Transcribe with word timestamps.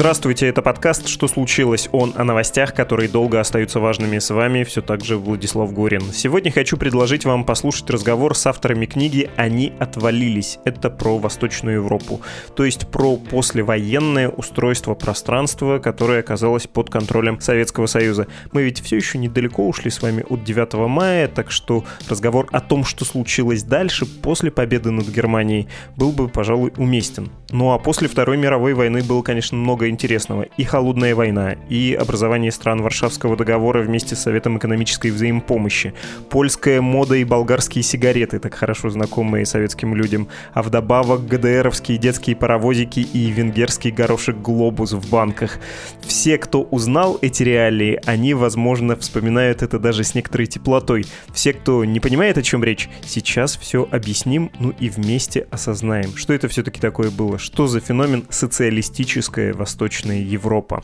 Здравствуйте, 0.00 0.46
это 0.46 0.62
подкаст 0.62 1.08
«Что 1.08 1.28
случилось?» 1.28 1.90
Он 1.92 2.14
о 2.16 2.24
новостях, 2.24 2.72
которые 2.72 3.10
долго 3.10 3.38
остаются 3.38 3.80
важными. 3.80 4.18
С 4.18 4.30
вами 4.30 4.64
все 4.64 4.80
так 4.80 5.04
же 5.04 5.18
Владислав 5.18 5.74
Горин. 5.74 6.00
Сегодня 6.14 6.50
хочу 6.50 6.78
предложить 6.78 7.26
вам 7.26 7.44
послушать 7.44 7.90
разговор 7.90 8.34
с 8.34 8.46
авторами 8.46 8.86
книги 8.86 9.28
«Они 9.36 9.74
отвалились». 9.78 10.58
Это 10.64 10.88
про 10.88 11.18
Восточную 11.18 11.82
Европу, 11.82 12.22
то 12.56 12.64
есть 12.64 12.90
про 12.90 13.18
послевоенное 13.18 14.30
устройство 14.30 14.94
пространства, 14.94 15.78
которое 15.80 16.20
оказалось 16.20 16.66
под 16.66 16.88
контролем 16.88 17.38
Советского 17.38 17.84
Союза. 17.84 18.26
Мы 18.52 18.62
ведь 18.62 18.80
все 18.80 18.96
еще 18.96 19.18
недалеко 19.18 19.68
ушли 19.68 19.90
с 19.90 20.00
вами 20.00 20.24
от 20.26 20.44
9 20.44 20.88
мая, 20.88 21.28
так 21.28 21.50
что 21.50 21.84
разговор 22.08 22.48
о 22.52 22.62
том, 22.62 22.86
что 22.86 23.04
случилось 23.04 23.64
дальше, 23.64 24.06
после 24.06 24.50
победы 24.50 24.92
над 24.92 25.08
Германией, 25.08 25.68
был 25.98 26.12
бы, 26.12 26.28
пожалуй, 26.28 26.72
уместен. 26.78 27.28
Ну 27.50 27.72
а 27.72 27.78
после 27.78 28.08
Второй 28.08 28.38
мировой 28.38 28.72
войны 28.72 29.02
было, 29.02 29.20
конечно, 29.20 29.58
много 29.58 29.89
интересного. 29.90 30.42
И 30.56 30.64
холодная 30.64 31.14
война, 31.14 31.56
и 31.68 31.94
образование 31.94 32.52
стран 32.52 32.82
Варшавского 32.82 33.36
договора 33.36 33.82
вместе 33.82 34.16
с 34.16 34.20
Советом 34.20 34.58
экономической 34.58 35.10
взаимопомощи, 35.10 35.92
польская 36.28 36.80
мода 36.80 37.16
и 37.16 37.24
болгарские 37.24 37.82
сигареты, 37.82 38.38
так 38.38 38.54
хорошо 38.54 38.90
знакомые 38.90 39.46
советским 39.46 39.94
людям, 39.94 40.28
а 40.54 40.62
вдобавок 40.62 41.26
ГДРовские 41.26 41.98
детские 41.98 42.36
паровозики 42.36 43.00
и 43.00 43.30
венгерский 43.30 43.90
горошек 43.90 44.36
«Глобус» 44.36 44.92
в 44.92 45.10
банках. 45.10 45.58
Все, 46.00 46.38
кто 46.38 46.62
узнал 46.62 47.18
эти 47.20 47.42
реалии, 47.42 48.00
они, 48.06 48.34
возможно, 48.34 48.96
вспоминают 48.96 49.62
это 49.62 49.78
даже 49.78 50.04
с 50.04 50.14
некоторой 50.14 50.46
теплотой. 50.46 51.06
Все, 51.32 51.52
кто 51.52 51.84
не 51.84 52.00
понимает, 52.00 52.38
о 52.38 52.42
чем 52.42 52.62
речь, 52.62 52.88
сейчас 53.04 53.56
все 53.56 53.88
объясним, 53.90 54.50
ну 54.58 54.72
и 54.78 54.88
вместе 54.88 55.46
осознаем, 55.50 56.16
что 56.16 56.32
это 56.32 56.48
все-таки 56.48 56.80
такое 56.80 57.10
было, 57.10 57.38
что 57.38 57.66
за 57.66 57.80
феномен 57.80 58.24
социалистическое 58.28 59.52
восточное 59.52 59.79
Восточная 59.80 60.20
Европа. 60.20 60.82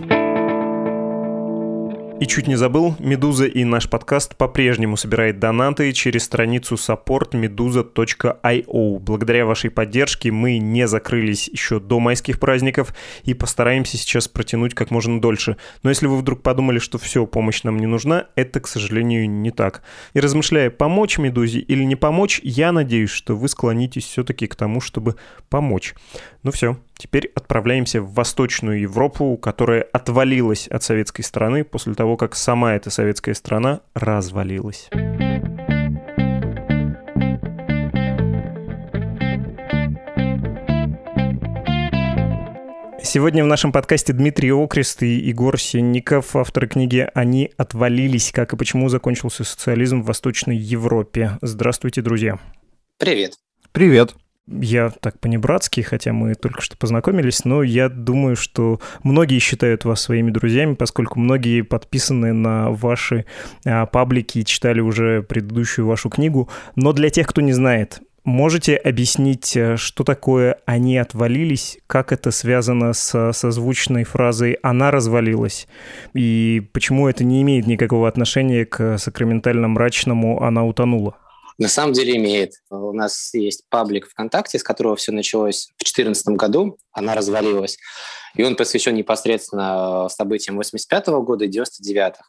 И 2.19 2.27
чуть 2.27 2.47
не 2.47 2.57
забыл, 2.57 2.97
Медуза 2.99 3.45
и 3.45 3.63
наш 3.63 3.91
подкаст 3.91 4.37
по-прежнему 4.37 4.97
собирает 4.97 5.39
донаты 5.39 5.93
через 5.93 6.25
страницу 6.25 6.77
supportmeduza.io. 6.77 8.99
Благодаря 9.01 9.45
вашей 9.45 9.69
поддержке 9.69 10.33
мы 10.33 10.57
не 10.57 10.89
закрылись 10.89 11.47
еще 11.47 11.79
до 11.79 12.01
майских 12.01 12.41
праздников 12.41 12.95
и 13.25 13.35
постараемся 13.35 13.99
сейчас 13.99 14.29
протянуть 14.29 14.73
как 14.73 14.91
можно 14.91 15.21
дольше. 15.21 15.59
Но 15.83 15.91
если 15.91 16.07
вы 16.07 16.17
вдруг 16.17 16.41
подумали, 16.41 16.79
что 16.79 16.97
все, 16.97 17.27
помощь 17.27 17.65
нам 17.65 17.79
не 17.79 17.87
нужна, 17.87 18.29
это, 18.35 18.61
к 18.61 18.67
сожалению, 18.67 19.29
не 19.29 19.51
так. 19.51 19.83
И 20.15 20.21
размышляя, 20.21 20.71
помочь 20.71 21.19
Медузе 21.19 21.59
или 21.59 21.85
не 21.85 21.97
помочь, 21.97 22.41
я 22.43 22.73
надеюсь, 22.73 23.11
что 23.11 23.37
вы 23.37 23.51
склонитесь 23.51 24.07
все-таки 24.07 24.47
к 24.47 24.57
тому, 24.57 24.81
чтобы 24.81 25.17
помочь. 25.51 25.95
Ну 26.43 26.51
все, 26.51 26.79
теперь 26.99 27.31
отправляемся 27.35 28.01
в 28.01 28.13
Восточную 28.15 28.81
Европу, 28.81 29.37
которая 29.37 29.83
отвалилась 29.83 30.69
от 30.69 30.83
советской 30.83 31.23
страны 31.23 31.65
после 31.65 31.95
того, 31.95 32.17
как 32.17 32.35
сама 32.35 32.75
эта 32.75 32.91
советская 32.91 33.35
страна 33.35 33.81
развалилась. 33.95 34.89
Сегодня 43.03 43.45
в 43.45 43.47
нашем 43.47 43.73
подкасте 43.73 44.13
Дмитрий 44.13 44.51
Окрест 44.51 45.03
и 45.03 45.15
Егор 45.15 45.59
Сенников, 45.59 46.35
авторы 46.35 46.67
книги 46.67 47.09
«Они 47.15 47.53
отвалились. 47.57 48.33
Как 48.33 48.53
и 48.53 48.57
почему 48.57 48.89
закончился 48.89 49.45
социализм 49.45 50.03
в 50.03 50.07
Восточной 50.07 50.57
Европе». 50.57 51.39
Здравствуйте, 51.41 52.03
друзья. 52.03 52.39
Привет. 52.99 53.35
Привет 53.73 54.17
я 54.49 54.91
так 55.01 55.19
по-небратски, 55.19 55.81
хотя 55.81 56.13
мы 56.13 56.35
только 56.35 56.61
что 56.61 56.77
познакомились, 56.77 57.45
но 57.45 57.63
я 57.63 57.89
думаю, 57.89 58.37
что 58.37 58.81
многие 59.03 59.39
считают 59.39 59.85
вас 59.85 60.01
своими 60.03 60.31
друзьями, 60.31 60.75
поскольку 60.75 61.19
многие 61.19 61.63
подписаны 61.63 62.33
на 62.33 62.71
ваши 62.71 63.27
а, 63.65 63.87
паблики 63.87 64.39
и 64.39 64.45
читали 64.45 64.81
уже 64.81 65.23
предыдущую 65.23 65.87
вашу 65.87 66.11
книгу. 66.11 66.49
Но 66.77 66.93
для 66.93 67.11
тех, 67.11 67.27
кто 67.27 67.41
не 67.41 67.53
знает, 67.53 68.01
можете 68.27 68.77
объяснить, 68.77 69.57
э, 69.57 69.77
что 69.77 70.05
такое 70.05 70.59
«они 70.67 70.99
отвалились», 70.99 71.79
как 71.87 72.13
это 72.13 72.31
связано 72.31 72.93
с 72.93 73.33
созвучной 73.33 74.05
фразой 74.05 74.59
«она 74.63 74.91
развалилась», 74.91 75.67
и 76.13 76.69
почему 76.73 77.09
это 77.09 77.25
не 77.25 77.43
имеет 77.43 77.67
никакого 77.67 78.09
отношения 78.09 78.65
к 78.67 78.99
сакраментально-мрачному 78.99 80.43
«она 80.43 80.65
утонула»? 80.65 81.17
На 81.59 81.69
самом 81.69 81.95
деле 81.95 82.17
имеет. 82.17 82.53
У 82.71 82.93
нас 82.93 83.33
есть 83.33 83.63
паблик 83.71 84.09
ВКонтакте, 84.09 84.59
с 84.59 84.63
которого 84.63 84.97
все 84.97 85.11
началось 85.13 85.69
в 85.77 85.79
2014 85.79 86.29
году. 86.37 86.79
Она 86.93 87.15
развалилась. 87.15 87.79
И 88.35 88.43
он 88.43 88.57
посвящен 88.57 88.95
непосредственно 88.95 90.09
событиям 90.11 90.57
85 90.57 91.09
-го 91.09 91.23
года 91.23 91.47
и 91.47 91.49
99-х. 91.49 92.23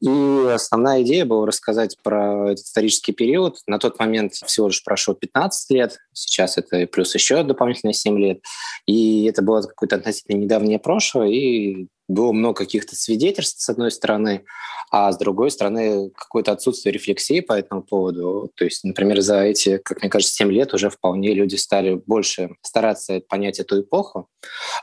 И 0.00 0.52
основная 0.54 1.02
идея 1.02 1.24
была 1.24 1.46
рассказать 1.46 1.96
про 2.04 2.52
этот 2.52 2.64
исторический 2.64 3.12
период. 3.12 3.58
На 3.66 3.80
тот 3.80 3.98
момент 3.98 4.34
всего 4.34 4.68
лишь 4.68 4.84
прошло 4.84 5.14
15 5.14 5.70
лет, 5.70 5.98
сейчас 6.12 6.56
это 6.56 6.86
плюс 6.86 7.12
еще 7.14 7.42
дополнительно 7.42 7.92
7 7.92 8.16
лет. 8.16 8.38
И 8.86 9.24
это 9.24 9.42
было 9.42 9.62
какое-то 9.62 9.96
относительно 9.96 10.36
недавнее 10.36 10.78
прошлое, 10.78 11.28
и 11.28 11.88
было 12.08 12.32
много 12.32 12.64
каких-то 12.64 12.96
свидетельств, 12.96 13.60
с 13.60 13.68
одной 13.68 13.90
стороны, 13.90 14.44
а 14.90 15.12
с 15.12 15.18
другой 15.18 15.50
стороны, 15.50 16.10
какое-то 16.10 16.52
отсутствие 16.52 16.92
рефлексии 16.92 17.40
по 17.40 17.52
этому 17.52 17.82
поводу. 17.82 18.50
То 18.56 18.64
есть, 18.64 18.84
например, 18.84 19.20
за 19.20 19.42
эти, 19.42 19.78
как 19.78 20.00
мне 20.00 20.10
кажется, 20.10 20.34
7 20.34 20.50
лет 20.50 20.72
уже 20.72 20.88
вполне 20.88 21.34
люди 21.34 21.56
стали 21.56 21.94
больше 22.06 22.50
стараться 22.62 23.20
понять 23.28 23.60
эту 23.60 23.82
эпоху. 23.82 24.28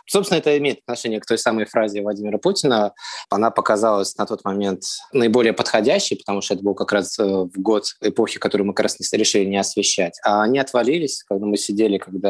Собственно, 0.07 0.37
это 0.37 0.55
имеет 0.57 0.79
отношение 0.85 1.19
к 1.19 1.25
той 1.25 1.37
самой 1.37 1.65
фразе 1.65 2.01
Владимира 2.01 2.37
Путина. 2.37 2.93
Она 3.29 3.49
показалась 3.49 4.15
на 4.17 4.25
тот 4.25 4.43
момент 4.43 4.83
наиболее 5.11 5.53
подходящей, 5.53 6.17
потому 6.17 6.41
что 6.41 6.53
это 6.53 6.63
был 6.63 6.75
как 6.75 6.91
раз 6.91 7.17
э, 7.17 7.23
в 7.23 7.53
год 7.55 7.85
эпохи, 8.01 8.37
которую 8.37 8.67
мы 8.67 8.73
как 8.73 8.83
раз 8.83 8.97
решили 9.11 9.45
не 9.45 9.57
освещать. 9.57 10.19
А 10.23 10.43
они 10.43 10.59
отвалились, 10.59 11.23
когда 11.23 11.45
мы 11.45 11.57
сидели 11.57 11.97
когда 11.97 12.29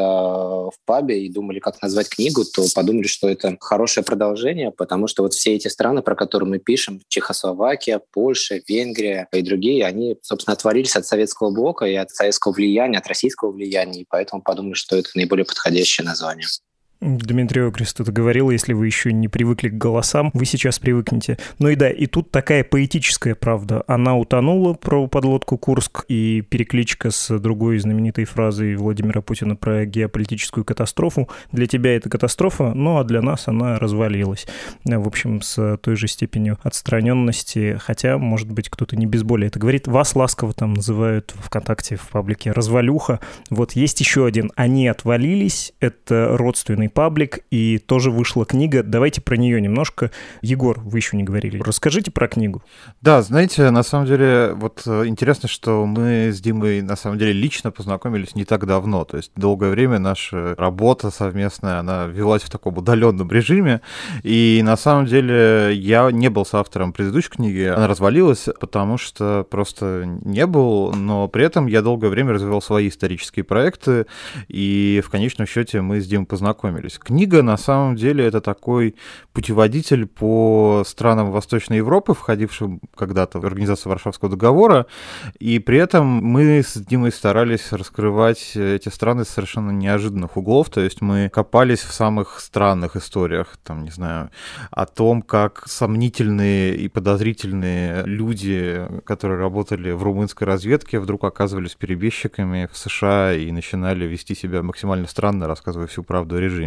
в 0.66 0.74
пабе 0.84 1.24
и 1.24 1.32
думали, 1.32 1.58
как 1.58 1.80
назвать 1.82 2.08
книгу, 2.08 2.44
то 2.44 2.64
подумали, 2.74 3.06
что 3.06 3.28
это 3.28 3.56
хорошее 3.60 4.04
продолжение, 4.04 4.70
потому 4.86 5.08
что 5.08 5.24
вот 5.24 5.34
все 5.34 5.54
эти 5.56 5.66
страны, 5.66 6.00
про 6.00 6.14
которые 6.14 6.48
мы 6.48 6.58
пишем, 6.60 7.02
Чехословакия, 7.08 8.00
Польша, 8.12 8.60
Венгрия 8.68 9.26
и 9.32 9.42
другие, 9.42 9.84
они, 9.84 10.16
собственно, 10.22 10.54
отвалились 10.54 10.94
от 10.94 11.04
советского 11.04 11.50
блока 11.50 11.86
и 11.86 11.94
от 11.96 12.10
советского 12.10 12.52
влияния, 12.52 12.98
от 12.98 13.08
российского 13.08 13.50
влияния, 13.50 14.02
и 14.02 14.06
поэтому 14.08 14.42
подумали, 14.42 14.74
что 14.74 14.96
это 14.96 15.10
наиболее 15.16 15.44
подходящее 15.44 16.04
название. 16.04 16.46
Дмитрий 17.00 17.60
Окрест 17.60 18.00
это 18.00 18.10
говорил, 18.10 18.50
если 18.50 18.72
вы 18.72 18.86
еще 18.86 19.12
не 19.12 19.28
привыкли 19.28 19.68
к 19.68 19.74
голосам, 19.74 20.30
вы 20.32 20.46
сейчас 20.46 20.78
привыкнете. 20.78 21.36
Ну 21.58 21.68
и 21.68 21.76
да, 21.76 21.90
и 21.90 22.06
тут 22.06 22.30
такая 22.30 22.64
поэтическая 22.64 23.34
правда. 23.34 23.84
Она 23.86 24.16
утонула 24.16 24.72
про 24.72 25.06
подлодку 25.06 25.58
Курск 25.58 26.04
и 26.08 26.40
перекличка 26.40 27.10
с 27.10 27.38
другой 27.38 27.78
знаменитой 27.78 28.24
фразой 28.24 28.76
Владимира 28.76 29.20
Путина 29.20 29.56
про 29.56 29.84
геополитическую 29.84 30.64
катастрофу. 30.64 31.28
Для 31.52 31.66
тебя 31.66 31.94
это 31.96 32.08
катастрофа, 32.08 32.72
ну 32.74 32.98
а 32.98 33.04
для 33.04 33.20
нас 33.20 33.46
она 33.46 33.78
развалилась. 33.78 34.46
В 34.84 35.06
общем, 35.06 35.42
с 35.42 35.76
той 35.76 35.96
же 35.96 36.08
степенью 36.08 36.58
отстраненности, 36.62 37.78
хотя, 37.78 38.16
может 38.16 38.50
быть, 38.50 38.70
кто-то 38.70 38.96
не 38.96 39.04
без 39.04 39.22
боли 39.22 39.46
это 39.48 39.58
говорит. 39.58 39.86
Вас 39.86 40.16
ласково 40.16 40.54
там 40.54 40.72
называют 40.72 41.34
в 41.36 41.46
ВКонтакте, 41.46 41.96
в 41.96 42.08
паблике 42.08 42.52
развалюха. 42.52 43.20
Вот 43.50 43.72
есть 43.72 44.00
еще 44.00 44.24
один. 44.24 44.50
Они 44.56 44.88
отвалились, 44.88 45.74
это 45.78 46.36
родственный 46.36 46.85
официальный 46.86 46.88
паблик, 46.88 47.40
и 47.50 47.78
тоже 47.78 48.10
вышла 48.10 48.44
книга. 48.44 48.82
Давайте 48.82 49.20
про 49.20 49.36
нее 49.36 49.60
немножко. 49.60 50.10
Егор, 50.42 50.80
вы 50.80 50.98
еще 50.98 51.16
не 51.16 51.24
говорили. 51.24 51.60
Расскажите 51.62 52.10
про 52.10 52.28
книгу. 52.28 52.62
Да, 53.02 53.22
знаете, 53.22 53.70
на 53.70 53.82
самом 53.82 54.06
деле, 54.06 54.52
вот 54.54 54.82
э, 54.86 55.06
интересно, 55.06 55.48
что 55.48 55.86
мы 55.86 56.30
с 56.32 56.40
Димой, 56.40 56.82
на 56.82 56.96
самом 56.96 57.18
деле, 57.18 57.32
лично 57.32 57.70
познакомились 57.70 58.34
не 58.34 58.44
так 58.44 58.66
давно. 58.66 59.04
То 59.04 59.16
есть 59.16 59.32
долгое 59.36 59.70
время 59.70 59.98
наша 59.98 60.54
работа 60.56 61.10
совместная, 61.10 61.80
она 61.80 62.06
велась 62.06 62.42
в 62.42 62.50
таком 62.50 62.78
удаленном 62.78 63.30
режиме. 63.30 63.80
И 64.22 64.60
на 64.64 64.76
самом 64.76 65.06
деле 65.06 65.72
я 65.74 66.10
не 66.10 66.30
был 66.30 66.44
соавтором 66.44 66.92
предыдущей 66.92 67.30
книги. 67.30 67.62
Она 67.62 67.86
развалилась, 67.88 68.48
потому 68.60 68.98
что 68.98 69.46
просто 69.50 70.04
не 70.06 70.46
был, 70.46 70.92
но 70.92 71.28
при 71.28 71.44
этом 71.44 71.66
я 71.66 71.82
долгое 71.82 72.08
время 72.08 72.32
развивал 72.32 72.62
свои 72.62 72.88
исторические 72.88 73.44
проекты, 73.44 74.06
и 74.48 75.02
в 75.04 75.10
конечном 75.10 75.46
счете 75.46 75.80
мы 75.80 76.00
с 76.00 76.06
Димой 76.06 76.26
познакомились. 76.26 76.75
Книга, 76.98 77.42
на 77.42 77.56
самом 77.56 77.96
деле, 77.96 78.26
это 78.26 78.40
такой 78.40 78.96
путеводитель 79.32 80.06
по 80.06 80.82
странам 80.86 81.30
Восточной 81.30 81.78
Европы, 81.78 82.14
входившим 82.14 82.80
когда-то 82.94 83.40
в 83.40 83.46
Организацию 83.46 83.90
Варшавского 83.90 84.30
договора, 84.30 84.86
и 85.38 85.58
при 85.58 85.78
этом 85.78 86.06
мы 86.06 86.62
с 86.62 86.76
Димой 86.76 87.12
старались 87.12 87.72
раскрывать 87.72 88.56
эти 88.56 88.88
страны 88.88 89.24
с 89.24 89.28
совершенно 89.28 89.70
неожиданных 89.70 90.36
углов, 90.36 90.70
то 90.70 90.80
есть 90.80 91.00
мы 91.00 91.28
копались 91.28 91.80
в 91.80 91.92
самых 91.92 92.40
странных 92.40 92.96
историях, 92.96 93.58
там, 93.62 93.84
не 93.84 93.90
знаю, 93.90 94.30
о 94.70 94.86
том, 94.86 95.22
как 95.22 95.64
сомнительные 95.66 96.76
и 96.76 96.88
подозрительные 96.88 98.02
люди, 98.04 98.86
которые 99.04 99.38
работали 99.38 99.90
в 99.92 100.02
румынской 100.02 100.46
разведке, 100.46 100.98
вдруг 100.98 101.24
оказывались 101.24 101.74
перебежчиками 101.74 102.68
в 102.72 102.76
США 102.76 103.34
и 103.34 103.50
начинали 103.52 104.04
вести 104.04 104.34
себя 104.34 104.62
максимально 104.62 105.06
странно, 105.06 105.46
рассказывая 105.46 105.86
всю 105.86 106.02
правду 106.02 106.36
о 106.36 106.40
режиме. 106.40 106.65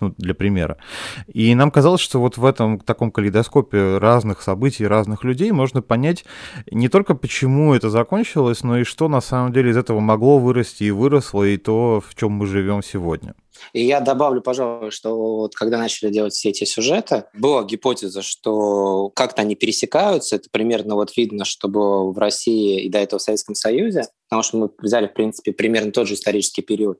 Ну, 0.00 0.14
для 0.18 0.34
примера. 0.34 0.78
И 1.26 1.54
нам 1.54 1.70
казалось, 1.70 2.00
что 2.00 2.20
вот 2.20 2.36
в 2.36 2.44
этом 2.44 2.78
таком 2.78 3.10
калейдоскопе 3.10 3.98
разных 3.98 4.42
событий, 4.42 4.86
разных 4.86 5.24
людей 5.24 5.50
можно 5.52 5.82
понять 5.82 6.24
не 6.70 6.88
только 6.88 7.14
почему 7.14 7.74
это 7.74 7.90
закончилось, 7.90 8.62
но 8.62 8.78
и 8.78 8.84
что 8.84 9.08
на 9.08 9.20
самом 9.20 9.52
деле 9.52 9.70
из 9.70 9.76
этого 9.76 10.00
могло 10.00 10.38
вырасти 10.38 10.84
и 10.84 10.90
выросло, 10.90 11.44
и 11.44 11.56
то, 11.56 12.02
в 12.06 12.14
чем 12.14 12.32
мы 12.32 12.46
живем 12.46 12.82
сегодня. 12.82 13.34
И 13.72 13.84
я 13.84 14.00
добавлю, 14.00 14.40
пожалуй, 14.40 14.90
что 14.90 15.16
вот 15.16 15.54
когда 15.54 15.78
начали 15.78 16.10
делать 16.10 16.34
все 16.34 16.50
эти 16.50 16.64
сюжеты, 16.64 17.24
была 17.34 17.64
гипотеза, 17.64 18.22
что 18.22 19.10
как-то 19.14 19.42
они 19.42 19.54
пересекаются. 19.54 20.36
Это 20.36 20.48
примерно 20.50 20.94
вот 20.94 21.16
видно, 21.16 21.44
что 21.44 21.68
было 21.68 22.10
в 22.12 22.18
России 22.18 22.82
и 22.82 22.88
до 22.88 22.98
этого 22.98 23.18
в 23.18 23.22
Советском 23.22 23.54
Союзе, 23.54 24.08
потому 24.28 24.42
что 24.42 24.56
мы 24.58 24.70
взяли, 24.78 25.06
в 25.06 25.14
принципе, 25.14 25.52
примерно 25.52 25.92
тот 25.92 26.08
же 26.08 26.14
исторический 26.14 26.62
период. 26.62 26.98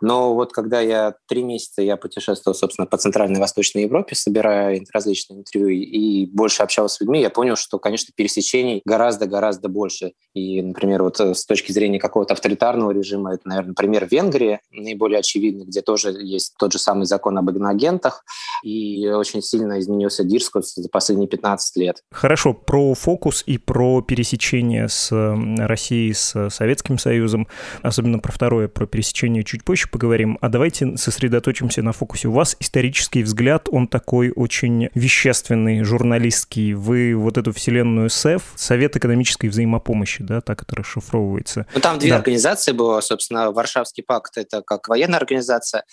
Но 0.00 0.34
вот 0.34 0.52
когда 0.52 0.80
я 0.80 1.14
три 1.26 1.42
месяца 1.42 1.82
я 1.82 1.96
путешествовал, 1.96 2.54
собственно, 2.54 2.86
по 2.86 2.98
Центральной 2.98 3.38
и 3.38 3.40
Восточной 3.40 3.82
Европе, 3.82 4.14
собирая 4.14 4.80
различные 4.92 5.38
интервью 5.40 5.68
и 5.68 6.26
больше 6.26 6.62
общался 6.62 6.96
с 6.96 7.00
людьми, 7.00 7.20
я 7.20 7.30
понял, 7.30 7.56
что, 7.56 7.78
конечно, 7.78 8.12
пересечений 8.14 8.82
гораздо-гораздо 8.84 9.68
больше. 9.68 10.12
И, 10.34 10.60
например, 10.62 11.02
вот 11.02 11.18
э, 11.20 11.34
с 11.34 11.46
точки 11.46 11.72
зрения 11.72 11.98
какого-то 11.98 12.34
авторитарного 12.34 12.90
режима, 12.90 13.34
это, 13.34 13.48
наверное, 13.48 13.74
пример 13.74 14.06
Венгрии, 14.10 14.60
наиболее 14.70 15.20
очевидный, 15.20 15.64
где 15.64 15.82
тоже 15.82 15.95
есть 15.96 16.54
тот 16.58 16.72
же 16.72 16.78
самый 16.78 17.06
закон 17.06 17.38
об 17.38 17.50
иноагентах, 17.50 18.24
и 18.62 19.08
очень 19.08 19.42
сильно 19.42 19.78
изменился 19.78 20.24
дискурс 20.24 20.74
за 20.74 20.88
последние 20.88 21.28
15 21.28 21.76
лет. 21.76 22.02
Хорошо, 22.10 22.54
про 22.54 22.94
фокус 22.94 23.42
и 23.46 23.58
про 23.58 24.02
пересечение 24.02 24.88
с 24.88 25.10
Россией, 25.12 26.12
с 26.12 26.50
Советским 26.50 26.98
Союзом, 26.98 27.46
особенно 27.82 28.18
про 28.18 28.32
второе, 28.32 28.68
про 28.68 28.86
пересечение 28.86 29.44
чуть 29.44 29.64
позже 29.64 29.76
позже 29.76 29.88
поговорим, 29.90 30.38
а 30.40 30.48
давайте 30.48 30.96
сосредоточимся 30.96 31.82
на 31.82 31.92
фокусе. 31.92 32.28
У 32.28 32.32
вас 32.32 32.56
исторический 32.60 33.22
взгляд, 33.22 33.68
он 33.70 33.88
такой 33.88 34.32
очень 34.34 34.88
вещественный, 34.94 35.82
журналистский. 35.82 36.72
Вы 36.72 37.14
вот 37.14 37.36
эту 37.36 37.52
вселенную 37.52 38.08
СЭФ, 38.08 38.42
Совет 38.56 38.96
экономической 38.96 39.48
взаимопомощи, 39.48 40.22
да, 40.22 40.40
так 40.40 40.62
это 40.62 40.76
расшифровывается. 40.76 41.66
Ну, 41.74 41.80
там 41.80 41.98
две 41.98 42.08
да. 42.08 42.16
организации 42.16 42.72
было, 42.72 43.02
собственно, 43.02 43.52
Варшавский 43.52 44.02
пакт, 44.02 44.38
это 44.38 44.62
как 44.62 44.88
военная 44.88 45.18
организация, 45.18 45.84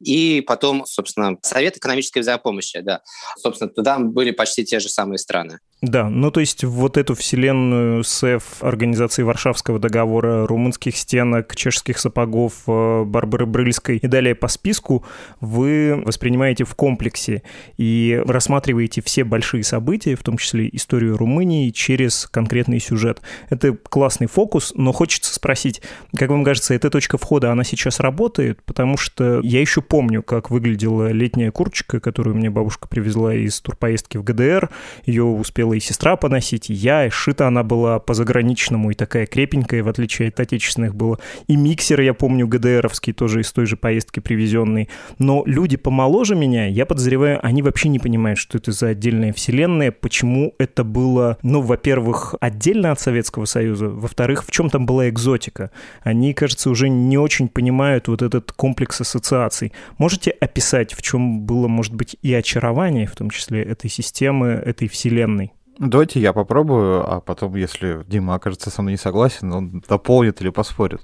и 0.00 0.40
потом, 0.40 0.84
собственно, 0.86 1.36
Совет 1.42 1.76
экономической 1.76 2.20
взаимопомощи, 2.20 2.80
да. 2.80 3.02
Собственно, 3.38 3.70
туда 3.70 3.98
были 3.98 4.32
почти 4.32 4.64
те 4.64 4.80
же 4.80 4.88
самые 4.88 5.18
страны. 5.18 5.58
Да, 5.82 6.08
ну 6.08 6.30
то 6.30 6.38
есть 6.38 6.62
вот 6.62 6.96
эту 6.96 7.16
вселенную 7.16 8.04
СЭФ, 8.04 8.62
Организации 8.62 9.24
Варшавского 9.24 9.80
договора, 9.80 10.46
румынских 10.46 10.96
стенок, 10.96 11.56
чешских 11.56 11.98
сапогов, 11.98 12.52
э, 12.68 13.02
Барбары 13.04 13.46
Брыльской 13.46 13.96
и 13.96 14.06
далее 14.06 14.36
по 14.36 14.46
списку 14.46 15.04
вы 15.40 16.00
воспринимаете 16.06 16.62
в 16.62 16.76
комплексе 16.76 17.42
и 17.78 18.22
рассматриваете 18.24 19.02
все 19.02 19.24
большие 19.24 19.64
события, 19.64 20.14
в 20.14 20.22
том 20.22 20.36
числе 20.36 20.70
историю 20.72 21.16
Румынии, 21.16 21.70
через 21.70 22.28
конкретный 22.30 22.78
сюжет. 22.78 23.20
Это 23.50 23.72
классный 23.72 24.28
фокус, 24.28 24.72
но 24.76 24.92
хочется 24.92 25.34
спросить, 25.34 25.82
как 26.16 26.30
вам 26.30 26.44
кажется, 26.44 26.74
эта 26.74 26.90
точка 26.90 27.18
входа, 27.18 27.50
она 27.50 27.64
сейчас 27.64 27.98
работает? 27.98 28.62
Потому 28.62 28.96
что 28.96 29.40
я 29.42 29.60
еще 29.60 29.82
помню, 29.82 30.22
как 30.22 30.48
выглядела 30.48 31.10
летняя 31.10 31.50
курточка, 31.50 31.98
которую 31.98 32.36
мне 32.36 32.50
бабушка 32.50 32.86
привезла 32.86 33.34
из 33.34 33.60
турпоездки 33.60 34.16
в 34.16 34.22
ГДР. 34.22 34.70
Ее 35.06 35.24
успела 35.24 35.71
и 35.72 35.80
сестра 35.80 36.16
поносить, 36.16 36.70
и 36.70 36.74
я, 36.74 37.06
и 37.06 37.10
шита 37.10 37.48
она 37.48 37.62
была 37.62 37.98
по 37.98 38.14
заграничному, 38.14 38.90
и 38.90 38.94
такая 38.94 39.26
крепенькая, 39.26 39.82
в 39.82 39.88
отличие 39.88 40.28
от 40.28 40.40
отечественных 40.40 40.94
было. 40.94 41.18
И 41.46 41.56
миксер, 41.56 42.00
я 42.00 42.14
помню, 42.14 42.46
ГДРовский, 42.46 43.12
тоже 43.12 43.40
из 43.40 43.52
той 43.52 43.66
же 43.66 43.76
поездки 43.76 44.20
привезенный. 44.20 44.88
Но 45.18 45.42
люди 45.46 45.76
помоложе 45.76 46.34
меня, 46.34 46.66
я 46.66 46.86
подозреваю, 46.86 47.38
они 47.44 47.62
вообще 47.62 47.88
не 47.88 47.98
понимают, 47.98 48.38
что 48.38 48.58
это 48.58 48.72
за 48.72 48.88
отдельная 48.88 49.32
вселенная, 49.32 49.90
почему 49.90 50.54
это 50.58 50.84
было, 50.84 51.38
ну, 51.42 51.60
во-первых, 51.60 52.34
отдельно 52.40 52.92
от 52.92 53.00
Советского 53.00 53.44
Союза, 53.44 53.88
во-вторых, 53.88 54.44
в 54.44 54.50
чем 54.50 54.70
там 54.70 54.86
была 54.86 55.08
экзотика. 55.08 55.70
Они, 56.02 56.34
кажется, 56.34 56.70
уже 56.70 56.88
не 56.88 57.18
очень 57.18 57.48
понимают 57.48 58.08
вот 58.08 58.22
этот 58.22 58.52
комплекс 58.52 59.00
ассоциаций. 59.00 59.72
Можете 59.98 60.30
описать, 60.30 60.94
в 60.94 61.02
чем 61.02 61.40
было, 61.40 61.68
может 61.68 61.94
быть, 61.94 62.16
и 62.22 62.32
очарование, 62.34 63.06
в 63.06 63.16
том 63.16 63.30
числе 63.30 63.62
этой 63.62 63.90
системы, 63.90 64.48
этой 64.48 64.88
вселенной? 64.88 65.52
Давайте 65.78 66.20
я 66.20 66.34
попробую, 66.34 67.02
а 67.10 67.20
потом, 67.20 67.54
если 67.56 68.04
Дима 68.06 68.34
окажется 68.34 68.70
со 68.70 68.82
мной 68.82 68.92
не 68.92 68.98
согласен, 68.98 69.52
он 69.52 69.82
дополнит 69.88 70.40
или 70.42 70.50
поспорит. 70.50 71.00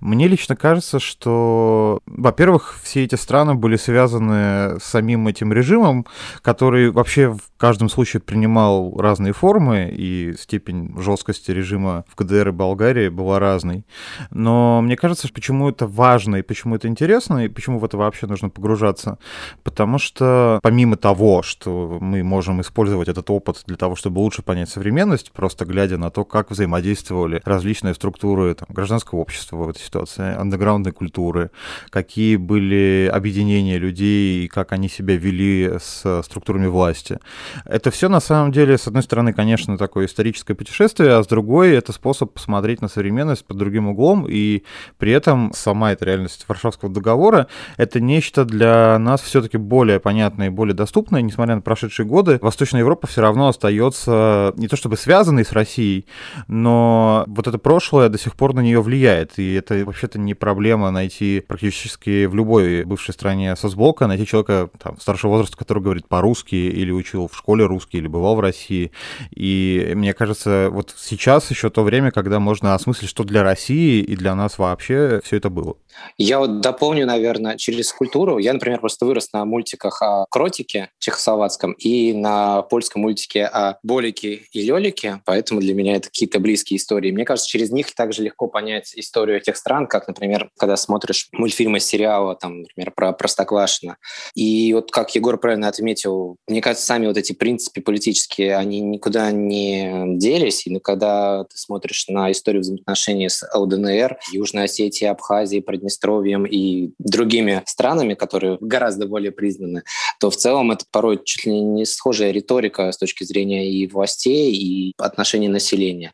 Мне 0.00 0.28
лично 0.28 0.54
кажется, 0.54 1.00
что, 1.00 2.00
во-первых, 2.06 2.78
все 2.82 3.04
эти 3.04 3.16
страны 3.16 3.54
были 3.54 3.76
связаны 3.76 4.78
с 4.78 4.84
самим 4.84 5.26
этим 5.26 5.52
режимом, 5.52 6.06
который 6.40 6.92
вообще 6.92 7.30
в 7.30 7.40
каждом 7.56 7.88
случае 7.88 8.20
принимал 8.20 8.96
разные 8.96 9.32
формы, 9.32 9.90
и 9.92 10.34
степень 10.38 10.94
жесткости 10.98 11.50
режима 11.50 12.04
в 12.08 12.14
ГДР 12.14 12.48
и 12.48 12.52
Болгарии 12.52 13.08
была 13.08 13.40
разной. 13.40 13.84
Но 14.30 14.80
мне 14.82 14.96
кажется, 14.96 15.28
почему 15.32 15.68
это 15.68 15.86
важно 15.86 16.36
и 16.36 16.42
почему 16.42 16.76
это 16.76 16.86
интересно, 16.86 17.44
и 17.44 17.48
почему 17.48 17.80
в 17.80 17.84
это 17.84 17.96
вообще 17.96 18.28
нужно 18.28 18.50
погружаться. 18.50 19.18
Потому 19.64 19.98
что 19.98 20.60
помимо 20.62 20.96
того, 20.96 21.42
что 21.42 21.98
мы 22.00 22.22
можем 22.22 22.60
использовать 22.60 23.08
этот 23.08 23.28
опыт 23.28 23.62
для 23.66 23.76
того, 23.76 23.96
чтобы 23.96 24.11
чтобы 24.12 24.24
лучше 24.24 24.42
понять 24.42 24.68
современность, 24.68 25.32
просто 25.32 25.64
глядя 25.64 25.96
на 25.96 26.10
то, 26.10 26.26
как 26.26 26.50
взаимодействовали 26.50 27.40
различные 27.46 27.94
структуры 27.94 28.54
там, 28.54 28.68
гражданского 28.68 29.20
общества 29.20 29.56
в 29.56 29.70
этой 29.70 29.80
ситуации, 29.80 30.36
андеграундной 30.36 30.92
культуры, 30.92 31.50
какие 31.88 32.36
были 32.36 33.10
объединения 33.10 33.78
людей 33.78 34.44
и 34.44 34.48
как 34.48 34.72
они 34.72 34.90
себя 34.90 35.16
вели 35.16 35.78
с 35.80 36.22
структурами 36.24 36.66
власти. 36.66 37.20
Это 37.64 37.90
все 37.90 38.10
на 38.10 38.20
самом 38.20 38.52
деле, 38.52 38.76
с 38.76 38.86
одной 38.86 39.02
стороны, 39.02 39.32
конечно, 39.32 39.78
такое 39.78 40.04
историческое 40.04 40.54
путешествие, 40.54 41.14
а 41.14 41.22
с 41.22 41.26
другой 41.26 41.70
это 41.70 41.92
способ 41.92 42.34
посмотреть 42.34 42.82
на 42.82 42.88
современность 42.88 43.46
под 43.46 43.56
другим 43.56 43.88
углом, 43.88 44.26
и 44.28 44.62
при 44.98 45.12
этом 45.12 45.52
сама 45.54 45.92
эта 45.92 46.04
реальность 46.04 46.44
Варшавского 46.46 46.92
договора— 46.92 47.46
это 47.78 47.98
нечто 47.98 48.44
для 48.44 48.98
нас 48.98 49.22
все-таки 49.22 49.56
более 49.56 50.00
понятное 50.00 50.48
и 50.48 50.50
более 50.50 50.74
доступное, 50.74 51.22
несмотря 51.22 51.54
на 51.54 51.62
прошедшие 51.62 52.04
годы. 52.04 52.38
Восточная 52.42 52.80
Европа 52.80 53.06
все 53.06 53.22
равно 53.22 53.48
остается 53.48 54.01
не 54.06 54.68
то 54.68 54.76
чтобы 54.76 54.96
связанной 54.96 55.44
с 55.44 55.52
Россией, 55.52 56.06
но 56.48 57.24
вот 57.26 57.46
это 57.46 57.58
прошлое 57.58 58.08
до 58.08 58.18
сих 58.18 58.36
пор 58.36 58.54
на 58.54 58.60
нее 58.60 58.80
влияет. 58.80 59.38
И 59.38 59.54
это 59.54 59.84
вообще-то 59.84 60.18
не 60.18 60.34
проблема 60.34 60.90
найти 60.90 61.40
практически 61.40 62.26
в 62.26 62.34
любой 62.34 62.84
бывшей 62.84 63.14
стране 63.14 63.54
соцблока, 63.56 64.06
найти 64.06 64.26
человека 64.26 64.70
там, 64.78 64.98
старшего 65.00 65.32
возраста, 65.32 65.56
который 65.56 65.82
говорит 65.82 66.08
по-русски 66.08 66.54
или 66.54 66.90
учил 66.90 67.28
в 67.28 67.36
школе 67.36 67.64
русский, 67.64 67.98
или 67.98 68.06
бывал 68.06 68.36
в 68.36 68.40
России. 68.40 68.92
И 69.30 69.92
мне 69.94 70.14
кажется, 70.14 70.68
вот 70.70 70.94
сейчас 70.96 71.50
еще 71.50 71.70
то 71.70 71.82
время, 71.82 72.10
когда 72.10 72.40
можно 72.40 72.74
осмыслить, 72.74 73.08
что 73.08 73.24
для 73.24 73.42
России 73.42 74.02
и 74.02 74.16
для 74.16 74.34
нас 74.34 74.58
вообще 74.58 75.20
все 75.24 75.36
это 75.36 75.50
было. 75.50 75.76
Я 76.18 76.38
вот 76.38 76.60
дополню, 76.60 77.06
наверное, 77.06 77.56
через 77.56 77.92
культуру. 77.92 78.38
Я, 78.38 78.52
например, 78.52 78.80
просто 78.80 79.04
вырос 79.04 79.32
на 79.32 79.44
мультиках 79.44 80.00
о 80.02 80.26
кротике 80.30 80.90
чехословацком 80.98 81.72
и 81.72 82.12
на 82.12 82.62
польском 82.62 83.02
мультике 83.02 83.44
о 83.44 83.78
болики 83.92 84.46
и 84.52 84.62
лелики, 84.62 85.20
поэтому 85.26 85.60
для 85.60 85.74
меня 85.74 85.96
это 85.96 86.08
какие-то 86.08 86.40
близкие 86.40 86.78
истории. 86.78 87.10
Мне 87.10 87.26
кажется, 87.26 87.50
через 87.50 87.70
них 87.70 87.94
также 87.94 88.22
легко 88.22 88.48
понять 88.48 88.94
историю 88.96 89.36
этих 89.36 89.58
стран, 89.58 89.86
как, 89.86 90.08
например, 90.08 90.48
когда 90.58 90.76
смотришь 90.78 91.28
мультфильмы, 91.32 91.78
сериалы, 91.78 92.34
там, 92.40 92.62
например, 92.62 92.92
про 92.92 93.12
Простоквашино. 93.12 93.98
И 94.34 94.72
вот 94.72 94.90
как 94.90 95.14
Егор 95.14 95.36
правильно 95.36 95.68
отметил, 95.68 96.36
мне 96.48 96.62
кажется, 96.62 96.86
сами 96.86 97.06
вот 97.06 97.18
эти 97.18 97.34
принципы 97.34 97.82
политические, 97.82 98.56
они 98.56 98.80
никуда 98.80 99.30
не 99.30 100.16
делись. 100.16 100.66
И 100.66 100.78
когда 100.78 101.44
ты 101.44 101.58
смотришь 101.58 102.06
на 102.08 102.32
историю 102.32 102.62
взаимоотношений 102.62 103.28
с 103.28 103.46
ЛДНР, 103.54 104.20
Южной 104.32 104.64
Осетией, 104.64 105.10
Абхазией, 105.10 105.62
Приднестровьем 105.62 106.46
и 106.46 106.92
другими 106.98 107.62
странами, 107.66 108.14
которые 108.14 108.56
гораздо 108.58 109.06
более 109.06 109.32
признаны, 109.32 109.82
то 110.18 110.30
в 110.30 110.36
целом 110.36 110.70
это 110.70 110.86
порой 110.90 111.20
чуть 111.22 111.44
ли 111.44 111.60
не 111.60 111.84
схожая 111.84 112.30
риторика 112.30 112.90
с 112.90 112.96
точки 112.96 113.24
зрения 113.24 113.70
и 113.70 113.81
властей, 113.86 114.54
и 114.54 114.92
отношений 114.98 115.48
населения. 115.48 116.12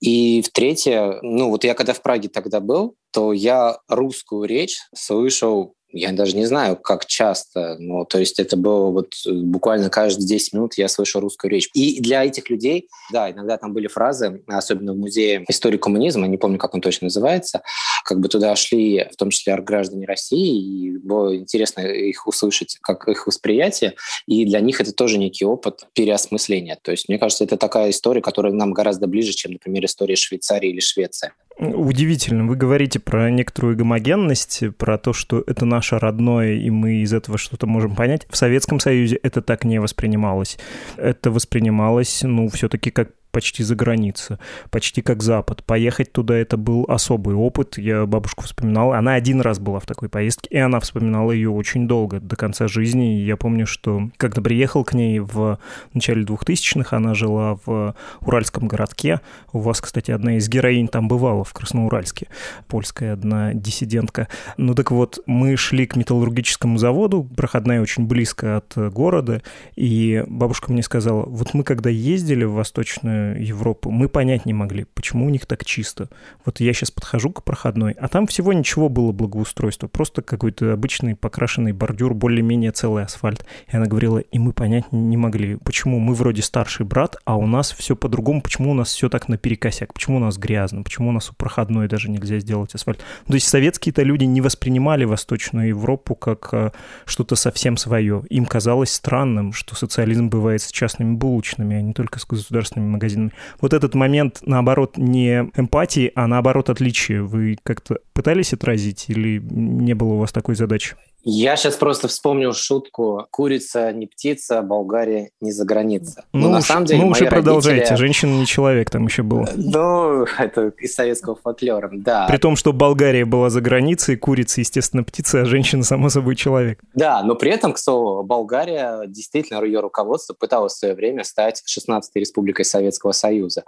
И 0.00 0.42
в-третье, 0.42 1.18
ну 1.22 1.48
вот 1.50 1.64
я 1.64 1.74
когда 1.74 1.92
в 1.92 2.02
Праге 2.02 2.28
тогда 2.28 2.60
был, 2.60 2.96
то 3.12 3.32
я 3.32 3.78
русскую 3.88 4.44
речь 4.44 4.78
слышал 4.94 5.74
я 5.92 6.12
даже 6.12 6.36
не 6.36 6.46
знаю, 6.46 6.76
как 6.76 7.06
часто, 7.06 7.76
но 7.78 8.04
то 8.04 8.18
есть 8.18 8.38
это 8.38 8.56
было 8.56 8.90
вот 8.90 9.14
э, 9.26 9.32
буквально 9.32 9.90
каждые 9.90 10.26
10 10.26 10.54
минут 10.54 10.74
я 10.74 10.88
слышу 10.88 11.20
русскую 11.20 11.50
речь. 11.50 11.70
И 11.74 12.00
для 12.00 12.24
этих 12.24 12.50
людей, 12.50 12.88
да, 13.12 13.30
иногда 13.30 13.56
там 13.56 13.72
были 13.72 13.86
фразы, 13.86 14.42
особенно 14.46 14.92
в 14.92 14.96
музее 14.96 15.44
истории 15.48 15.76
коммунизма, 15.76 16.26
не 16.26 16.38
помню, 16.38 16.58
как 16.58 16.74
он 16.74 16.80
точно 16.80 17.06
называется, 17.06 17.62
как 18.04 18.20
бы 18.20 18.28
туда 18.28 18.54
шли 18.56 19.08
в 19.12 19.16
том 19.16 19.30
числе 19.30 19.56
граждане 19.56 20.06
России, 20.06 20.88
и 20.88 20.98
было 20.98 21.36
интересно 21.36 21.80
их 21.82 22.26
услышать, 22.26 22.78
как 22.80 23.08
их 23.08 23.26
восприятие, 23.26 23.94
и 24.26 24.44
для 24.44 24.60
них 24.60 24.80
это 24.80 24.92
тоже 24.92 25.18
некий 25.18 25.44
опыт 25.44 25.86
переосмысления. 25.94 26.78
То 26.82 26.90
есть 26.90 27.08
мне 27.08 27.18
кажется, 27.18 27.44
это 27.44 27.56
такая 27.56 27.90
история, 27.90 28.20
которая 28.20 28.52
нам 28.52 28.72
гораздо 28.72 29.06
ближе, 29.06 29.32
чем, 29.32 29.52
например, 29.52 29.84
история 29.84 30.16
Швейцарии 30.16 30.70
или 30.70 30.80
Швеции. 30.80 31.32
Удивительно. 31.58 32.46
Вы 32.46 32.56
говорите 32.56 32.98
про 32.98 33.30
некоторую 33.30 33.76
гомогенность, 33.76 34.62
про 34.78 34.98
то, 34.98 35.12
что 35.12 35.44
это 35.46 35.64
наше 35.64 35.98
родное, 35.98 36.54
и 36.54 36.70
мы 36.70 37.02
из 37.02 37.12
этого 37.12 37.38
что-то 37.38 37.66
можем 37.66 37.94
понять. 37.94 38.26
В 38.30 38.36
Советском 38.36 38.80
Союзе 38.80 39.16
это 39.22 39.42
так 39.42 39.64
не 39.64 39.80
воспринималось. 39.80 40.58
Это 40.96 41.30
воспринималось, 41.30 42.22
ну, 42.22 42.48
все-таки 42.48 42.90
как 42.90 43.10
почти 43.32 43.64
за 43.64 43.74
границу, 43.74 44.38
почти 44.70 45.02
как 45.02 45.22
Запад. 45.22 45.64
Поехать 45.64 46.12
туда 46.12 46.36
это 46.36 46.56
был 46.56 46.84
особый 46.88 47.34
опыт. 47.34 47.78
Я 47.78 48.06
бабушку 48.06 48.44
вспоминал. 48.44 48.92
Она 48.92 49.14
один 49.14 49.40
раз 49.40 49.58
была 49.58 49.80
в 49.80 49.86
такой 49.86 50.08
поездке, 50.08 50.48
и 50.50 50.58
она 50.58 50.78
вспоминала 50.80 51.32
ее 51.32 51.50
очень 51.50 51.88
долго, 51.88 52.20
до 52.20 52.36
конца 52.36 52.68
жизни. 52.68 53.18
И 53.18 53.24
я 53.24 53.36
помню, 53.36 53.66
что 53.66 54.10
когда 54.18 54.42
приехал 54.42 54.84
к 54.84 54.92
ней 54.92 55.18
в 55.18 55.58
начале 55.94 56.22
2000-х, 56.24 56.96
она 56.96 57.14
жила 57.14 57.58
в 57.64 57.94
Уральском 58.20 58.68
городке. 58.68 59.20
У 59.52 59.60
вас, 59.60 59.80
кстати, 59.80 60.10
одна 60.10 60.36
из 60.36 60.48
героинь 60.48 60.88
там 60.88 61.08
бывала 61.08 61.42
в 61.42 61.52
Красноуральске. 61.52 62.28
Польская 62.68 63.14
одна 63.14 63.54
диссидентка. 63.54 64.28
Ну 64.58 64.74
так 64.74 64.90
вот, 64.90 65.20
мы 65.26 65.56
шли 65.56 65.86
к 65.86 65.96
металлургическому 65.96 66.76
заводу, 66.76 67.24
проходная 67.34 67.80
очень 67.80 68.06
близко 68.06 68.58
от 68.58 68.92
города, 68.92 69.40
и 69.74 70.22
бабушка 70.26 70.70
мне 70.70 70.82
сказала, 70.82 71.24
вот 71.24 71.54
мы 71.54 71.64
когда 71.64 71.88
ездили 71.88 72.44
в 72.44 72.52
Восточную 72.52 73.21
Европу, 73.38 73.90
мы 73.90 74.08
понять 74.08 74.46
не 74.46 74.52
могли, 74.52 74.84
почему 74.94 75.26
у 75.26 75.30
них 75.30 75.46
так 75.46 75.64
чисто. 75.64 76.08
Вот 76.44 76.60
я 76.60 76.72
сейчас 76.72 76.90
подхожу 76.90 77.30
к 77.30 77.44
проходной, 77.44 77.92
а 77.92 78.08
там 78.08 78.26
всего 78.26 78.52
ничего 78.52 78.88
было 78.88 79.12
благоустройство, 79.12 79.88
просто 79.88 80.22
какой-то 80.22 80.72
обычный 80.72 81.14
покрашенный 81.14 81.72
бордюр, 81.72 82.14
более-менее 82.14 82.72
целый 82.72 83.04
асфальт. 83.04 83.44
И 83.70 83.76
она 83.76 83.86
говорила, 83.86 84.18
и 84.18 84.38
мы 84.38 84.52
понять 84.52 84.92
не 84.92 85.16
могли, 85.16 85.56
почему 85.56 85.98
мы 85.98 86.14
вроде 86.14 86.42
старший 86.42 86.86
брат, 86.86 87.16
а 87.24 87.36
у 87.36 87.46
нас 87.46 87.72
все 87.72 87.96
по-другому, 87.96 88.42
почему 88.42 88.70
у 88.70 88.74
нас 88.74 88.88
все 88.88 89.08
так 89.08 89.28
наперекосяк, 89.28 89.94
почему 89.94 90.16
у 90.16 90.20
нас 90.20 90.38
грязно, 90.38 90.82
почему 90.82 91.10
у 91.10 91.12
нас 91.12 91.30
у 91.30 91.34
проходной 91.34 91.88
даже 91.88 92.10
нельзя 92.10 92.38
сделать 92.38 92.74
асфальт. 92.74 93.00
То 93.26 93.34
есть 93.34 93.48
советские-то 93.48 94.02
люди 94.02 94.24
не 94.24 94.40
воспринимали 94.40 95.04
Восточную 95.04 95.68
Европу 95.68 96.14
как 96.14 96.48
э, 96.52 96.70
что-то 97.04 97.36
совсем 97.36 97.76
свое. 97.76 98.22
Им 98.28 98.46
казалось 98.46 98.92
странным, 98.92 99.52
что 99.52 99.74
социализм 99.74 100.28
бывает 100.28 100.62
с 100.62 100.70
частными 100.70 101.14
булочными, 101.14 101.76
а 101.76 101.82
не 101.82 101.92
только 101.92 102.18
с 102.18 102.26
государственными 102.26 102.90
магазинами 102.90 103.11
магазинами. 103.16 103.32
Вот 103.60 103.72
этот 103.72 103.94
момент, 103.94 104.40
наоборот, 104.42 104.96
не 104.96 105.50
эмпатии, 105.56 106.12
а 106.14 106.26
наоборот 106.26 106.70
отличия. 106.70 107.22
Вы 107.22 107.56
как-то 107.62 107.98
пытались 108.12 108.52
отразить 108.52 109.06
или 109.08 109.40
не 109.40 109.94
было 109.94 110.14
у 110.14 110.18
вас 110.18 110.32
такой 110.32 110.54
задачи? 110.54 110.96
Я 111.24 111.56
сейчас 111.56 111.76
просто 111.76 112.08
вспомнил 112.08 112.52
шутку 112.52 113.26
«Курица 113.30 113.92
не 113.92 114.06
птица, 114.06 114.60
Болгария 114.60 115.30
не 115.40 115.52
за 115.52 115.64
граница». 115.64 116.24
Ну, 116.32 116.50
на 116.50 116.60
самом 116.60 116.84
деле, 116.84 117.02
ну 117.02 117.08
уже 117.08 117.26
продолжайте, 117.26 117.82
родители... 117.82 117.96
женщина 117.96 118.30
не 118.40 118.46
человек 118.46 118.90
там 118.90 119.06
еще 119.06 119.22
был. 119.22 119.46
Ну, 119.54 120.24
это 120.38 120.72
из 120.78 120.94
советского 120.94 121.36
фольклора, 121.36 121.90
да. 121.92 122.26
При 122.26 122.38
том, 122.38 122.56
что 122.56 122.72
Болгария 122.72 123.24
была 123.24 123.50
за 123.50 123.60
границей, 123.60 124.16
курица, 124.16 124.60
естественно, 124.60 125.04
птица, 125.04 125.42
а 125.42 125.44
женщина, 125.44 125.84
само 125.84 126.08
собой, 126.08 126.34
человек. 126.34 126.80
Да, 126.94 127.22
но 127.22 127.36
при 127.36 127.52
этом, 127.52 127.72
к 127.72 127.78
слову, 127.78 128.24
Болгария, 128.24 129.06
действительно, 129.06 129.62
ее 129.62 129.78
руководство 129.78 130.34
пыталось 130.34 130.72
в 130.72 130.78
свое 130.78 130.94
время 130.94 131.22
стать 131.22 131.62
16-й 131.68 132.18
республикой 132.18 132.64
Советского 132.64 133.12
Союза. 133.12 133.62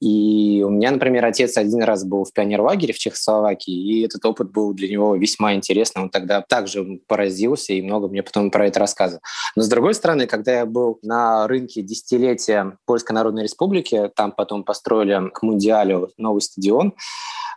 И 0.00 0.64
у 0.66 0.70
меня, 0.70 0.90
например, 0.90 1.24
отец 1.24 1.56
один 1.56 1.82
раз 1.82 2.04
был 2.04 2.24
в 2.24 2.32
пионерлагере 2.32 2.92
в 2.92 2.98
Чехословакии, 2.98 3.72
и 3.72 4.04
этот 4.04 4.24
опыт 4.24 4.50
был 4.50 4.72
для 4.72 4.88
него 4.88 5.14
весьма 5.14 5.54
интересным. 5.54 6.04
Он 6.04 6.10
тогда 6.10 6.42
также 6.42 6.87
поразился 7.06 7.72
и 7.72 7.82
много 7.82 8.08
мне 8.08 8.22
потом 8.22 8.50
про 8.50 8.66
это 8.66 8.80
рассказывал. 8.80 9.20
Но 9.56 9.62
с 9.62 9.68
другой 9.68 9.94
стороны, 9.94 10.26
когда 10.26 10.52
я 10.58 10.66
был 10.66 10.98
на 11.02 11.46
рынке 11.46 11.82
десятилетия 11.82 12.76
Польской 12.86 13.14
Народной 13.14 13.44
Республики, 13.44 14.10
там 14.14 14.32
потом 14.32 14.64
построили 14.64 15.30
к 15.30 15.42
Мундиалю 15.42 16.10
новый 16.16 16.40
стадион, 16.40 16.94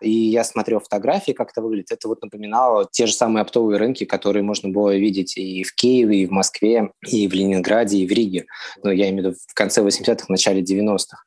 и 0.02 0.10
я 0.10 0.44
смотрел 0.44 0.80
фотографии, 0.80 1.32
как 1.32 1.52
это 1.52 1.62
выглядит. 1.62 1.92
Это 1.92 2.08
вот 2.08 2.22
напоминало 2.22 2.88
те 2.92 3.06
же 3.06 3.14
самые 3.14 3.42
оптовые 3.42 3.78
рынки, 3.78 4.04
которые 4.04 4.44
можно 4.44 4.70
было 4.70 4.96
видеть 4.96 5.38
и 5.38 5.64
в 5.64 5.74
Киеве, 5.76 6.24
и 6.24 6.26
в 6.26 6.32
Москве, 6.32 6.92
и 7.08 7.28
в 7.28 7.34
Ленинграде, 7.34 7.98
и 7.98 8.08
в 8.08 8.12
Риге. 8.12 8.46
Но 8.84 8.90
ну, 8.90 8.96
я 8.96 9.10
имею 9.10 9.24
в 9.24 9.28
виду 9.28 9.38
в 9.48 9.54
конце 9.54 9.82
80-х, 9.82 10.26
начале 10.30 10.62
90-х. 10.62 11.18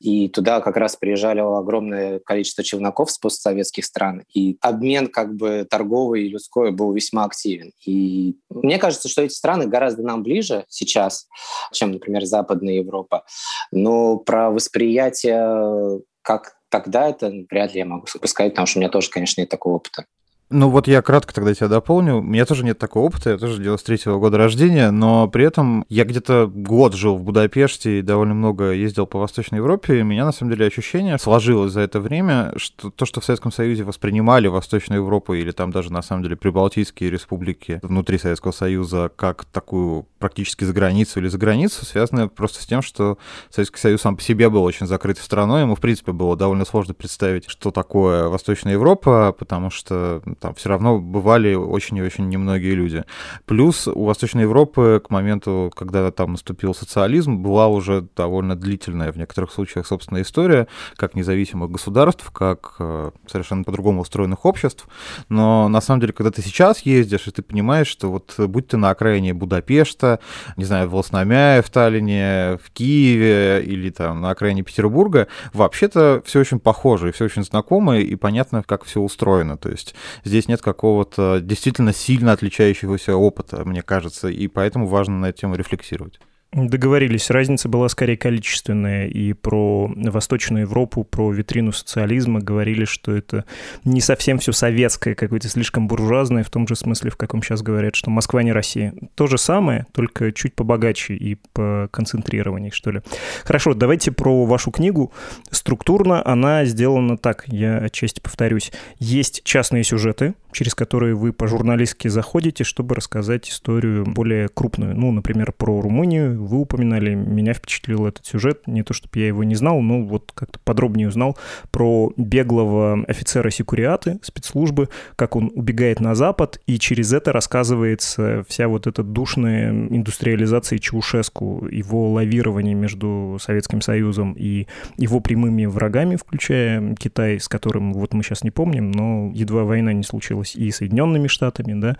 И 0.00 0.28
туда 0.28 0.60
как 0.60 0.76
раз 0.76 0.96
приезжали 0.96 1.40
огромное 1.40 2.18
количество 2.18 2.64
челноков 2.64 3.10
с 3.10 3.18
постсоветских 3.18 3.84
стран. 3.84 4.22
И 4.34 4.58
обмен 4.60 5.08
как 5.08 5.34
бы 5.34 5.66
торговый 5.68 6.24
и 6.24 6.28
людской 6.28 6.72
был 6.72 6.92
весьма 6.92 7.24
активен. 7.24 7.72
И 7.86 8.36
мне 8.50 8.78
кажется, 8.78 9.08
что 9.08 9.22
эти 9.22 9.32
страны 9.32 9.66
гораздо 9.66 10.02
нам 10.02 10.22
ближе 10.22 10.64
сейчас, 10.68 11.26
чем, 11.72 11.92
например, 11.92 12.24
Западная 12.24 12.74
Европа. 12.74 13.24
Но 13.70 14.16
про 14.16 14.50
восприятие 14.50 16.00
как 16.22 16.54
тогда 16.74 17.08
это 17.08 17.32
вряд 17.50 17.72
ли 17.72 17.78
я 17.78 17.86
могу 17.86 18.06
сказать, 18.06 18.52
потому 18.52 18.66
что 18.66 18.78
у 18.78 18.80
меня 18.80 18.90
тоже, 18.90 19.08
конечно, 19.08 19.40
нет 19.40 19.48
такого 19.48 19.74
опыта. 19.74 20.06
Ну 20.50 20.68
вот 20.68 20.88
я 20.88 21.02
кратко 21.02 21.32
тогда 21.32 21.54
тебя 21.54 21.68
дополню. 21.68 22.18
У 22.18 22.22
меня 22.22 22.44
тоже 22.44 22.64
нет 22.64 22.78
такого 22.78 23.06
опыта, 23.06 23.30
я 23.30 23.38
тоже 23.38 23.62
93-го 23.62 24.18
года 24.18 24.36
рождения, 24.36 24.90
но 24.90 25.26
при 25.28 25.46
этом 25.46 25.86
я 25.88 26.04
где-то 26.04 26.46
год 26.46 26.94
жил 26.94 27.16
в 27.16 27.22
Будапеште 27.22 27.98
и 27.98 28.02
довольно 28.02 28.34
много 28.34 28.72
ездил 28.72 29.06
по 29.06 29.18
Восточной 29.18 29.56
Европе, 29.56 29.98
и 29.98 30.02
у 30.02 30.04
меня 30.04 30.24
на 30.24 30.32
самом 30.32 30.52
деле 30.52 30.66
ощущение 30.66 31.18
сложилось 31.18 31.72
за 31.72 31.80
это 31.80 31.98
время, 31.98 32.52
что 32.56 32.90
то, 32.90 33.06
что 33.06 33.20
в 33.20 33.24
Советском 33.24 33.52
Союзе 33.52 33.84
воспринимали 33.84 34.48
Восточную 34.48 35.00
Европу 35.00 35.32
или 35.34 35.50
там 35.50 35.70
даже 35.70 35.92
на 35.92 36.02
самом 36.02 36.24
деле 36.24 36.36
прибалтийские 36.36 37.10
республики 37.10 37.80
внутри 37.82 38.18
Советского 38.18 38.52
Союза 38.52 39.10
как 39.14 39.44
такую 39.46 40.06
практически 40.24 40.64
за 40.64 40.72
границу 40.72 41.20
или 41.20 41.28
за 41.28 41.36
границу, 41.36 41.84
связано 41.84 42.28
просто 42.28 42.62
с 42.62 42.66
тем, 42.66 42.80
что 42.80 43.18
Советский 43.50 43.78
Союз 43.78 44.00
сам 44.00 44.16
по 44.16 44.22
себе 44.22 44.48
был 44.48 44.64
очень 44.64 44.86
закрытой 44.86 45.20
страной, 45.20 45.60
ему 45.60 45.74
в 45.74 45.80
принципе 45.80 46.12
было 46.12 46.34
довольно 46.34 46.64
сложно 46.64 46.94
представить, 46.94 47.44
что 47.46 47.70
такое 47.70 48.28
Восточная 48.28 48.72
Европа, 48.72 49.36
потому 49.38 49.68
что 49.68 50.22
там 50.40 50.54
все 50.54 50.70
равно 50.70 50.98
бывали 50.98 51.52
очень 51.52 51.98
и 51.98 52.02
очень 52.02 52.26
немногие 52.30 52.74
люди. 52.74 53.04
Плюс 53.44 53.86
у 53.86 54.04
Восточной 54.06 54.44
Европы 54.44 55.02
к 55.04 55.10
моменту, 55.10 55.70
когда 55.76 56.10
там 56.10 56.32
наступил 56.32 56.74
социализм, 56.74 57.42
была 57.42 57.68
уже 57.68 58.08
довольно 58.16 58.56
длительная 58.56 59.12
в 59.12 59.18
некоторых 59.18 59.52
случаях 59.52 59.86
собственная 59.86 60.22
история, 60.22 60.68
как 60.96 61.14
независимых 61.14 61.70
государств, 61.70 62.30
как 62.30 62.76
э, 62.78 63.10
совершенно 63.26 63.62
по-другому 63.62 64.00
устроенных 64.00 64.46
обществ. 64.46 64.88
Но 65.28 65.68
на 65.68 65.82
самом 65.82 66.00
деле, 66.00 66.14
когда 66.14 66.30
ты 66.30 66.40
сейчас 66.40 66.80
ездишь, 66.80 67.28
и 67.28 67.30
ты 67.30 67.42
понимаешь, 67.42 67.88
что 67.88 68.10
вот 68.10 68.34
будь 68.38 68.68
ты 68.68 68.78
на 68.78 68.88
окраине 68.88 69.34
Будапешта, 69.34 70.13
не 70.56 70.64
знаю, 70.64 70.88
в 70.88 70.94
Лосномяе, 70.94 71.62
в 71.62 71.70
Таллине, 71.70 72.58
в 72.62 72.70
Киеве 72.72 73.62
или 73.64 73.90
там 73.90 74.20
на 74.20 74.30
окраине 74.30 74.62
Петербурга, 74.62 75.28
вообще-то 75.52 76.22
все 76.24 76.40
очень 76.40 76.60
похоже, 76.60 77.08
и 77.08 77.12
все 77.12 77.24
очень 77.24 77.44
знакомо, 77.44 77.98
и 77.98 78.14
понятно, 78.16 78.62
как 78.62 78.84
все 78.84 79.00
устроено. 79.00 79.56
То 79.56 79.70
есть 79.70 79.94
здесь 80.24 80.48
нет 80.48 80.62
какого-то 80.62 81.40
действительно 81.40 81.92
сильно 81.92 82.32
отличающегося 82.32 83.16
опыта, 83.16 83.64
мне 83.64 83.82
кажется, 83.82 84.28
и 84.28 84.48
поэтому 84.48 84.86
важно 84.86 85.18
на 85.18 85.26
эту 85.26 85.40
тему 85.40 85.56
рефлексировать. 85.56 86.20
Договорились. 86.54 87.30
Разница 87.30 87.68
была 87.68 87.88
скорее 87.88 88.16
количественная. 88.16 89.08
И 89.08 89.32
про 89.32 89.90
Восточную 89.96 90.62
Европу, 90.62 91.02
про 91.02 91.32
витрину 91.32 91.72
социализма 91.72 92.40
говорили, 92.40 92.84
что 92.84 93.10
это 93.10 93.44
не 93.82 94.00
совсем 94.00 94.38
все 94.38 94.52
советское, 94.52 95.16
какое-то 95.16 95.48
слишком 95.48 95.88
буржуазное, 95.88 96.44
в 96.44 96.50
том 96.50 96.68
же 96.68 96.76
смысле, 96.76 97.10
в 97.10 97.16
каком 97.16 97.42
сейчас 97.42 97.62
говорят, 97.62 97.96
что 97.96 98.10
Москва 98.10 98.44
не 98.44 98.52
Россия. 98.52 98.94
То 99.16 99.26
же 99.26 99.36
самое, 99.36 99.86
только 99.92 100.30
чуть 100.30 100.54
побогаче 100.54 101.14
и 101.14 101.38
по 101.52 101.88
концентрированию, 101.90 102.70
что 102.70 102.92
ли. 102.92 103.00
Хорошо, 103.42 103.74
давайте 103.74 104.12
про 104.12 104.44
вашу 104.46 104.70
книгу. 104.70 105.12
Структурно 105.50 106.24
она 106.24 106.64
сделана 106.66 107.18
так, 107.18 107.44
я 107.48 107.78
отчасти 107.78 108.20
повторюсь. 108.20 108.70
Есть 109.00 109.42
частные 109.42 109.82
сюжеты, 109.82 110.34
через 110.54 110.74
которые 110.74 111.14
вы 111.14 111.32
по-журналистски 111.32 112.08
заходите, 112.08 112.64
чтобы 112.64 112.94
рассказать 112.94 113.48
историю 113.48 114.04
более 114.06 114.48
крупную. 114.48 114.96
Ну, 114.96 115.12
например, 115.12 115.52
про 115.52 115.80
Румынию, 115.80 116.42
вы 116.42 116.58
упоминали, 116.58 117.14
меня 117.14 117.52
впечатлил 117.52 118.06
этот 118.06 118.24
сюжет, 118.24 118.66
не 118.66 118.82
то 118.82 118.94
чтобы 118.94 119.18
я 119.18 119.26
его 119.26 119.44
не 119.44 119.56
знал, 119.56 119.80
но 119.80 120.02
вот 120.02 120.32
как-то 120.34 120.58
подробнее 120.64 121.08
узнал 121.08 121.36
про 121.70 122.12
беглого 122.16 123.04
офицера 123.08 123.50
секуриаты 123.50 124.18
спецслужбы, 124.22 124.88
как 125.16 125.36
он 125.36 125.50
убегает 125.54 126.00
на 126.00 126.14
Запад, 126.14 126.60
и 126.66 126.78
через 126.78 127.12
это 127.12 127.32
рассказывается 127.32 128.44
вся 128.48 128.68
вот 128.68 128.86
эта 128.86 129.02
душная 129.02 129.70
индустриализация 129.70 130.78
Чаушеску, 130.78 131.66
его 131.70 132.12
лавирование 132.12 132.74
между 132.74 133.38
Советским 133.40 133.80
Союзом 133.80 134.34
и 134.34 134.66
его 134.96 135.18
прямыми 135.20 135.66
врагами, 135.66 136.16
включая 136.16 136.94
Китай, 136.94 137.40
с 137.40 137.48
которым 137.48 137.92
вот 137.92 138.14
мы 138.14 138.22
сейчас 138.22 138.44
не 138.44 138.50
помним, 138.50 138.92
но 138.92 139.32
едва 139.34 139.64
война 139.64 139.92
не 139.92 140.04
случилась 140.04 140.43
и 140.54 140.70
Соединенными 140.70 141.28
Штатами, 141.28 141.80
да, 141.80 141.96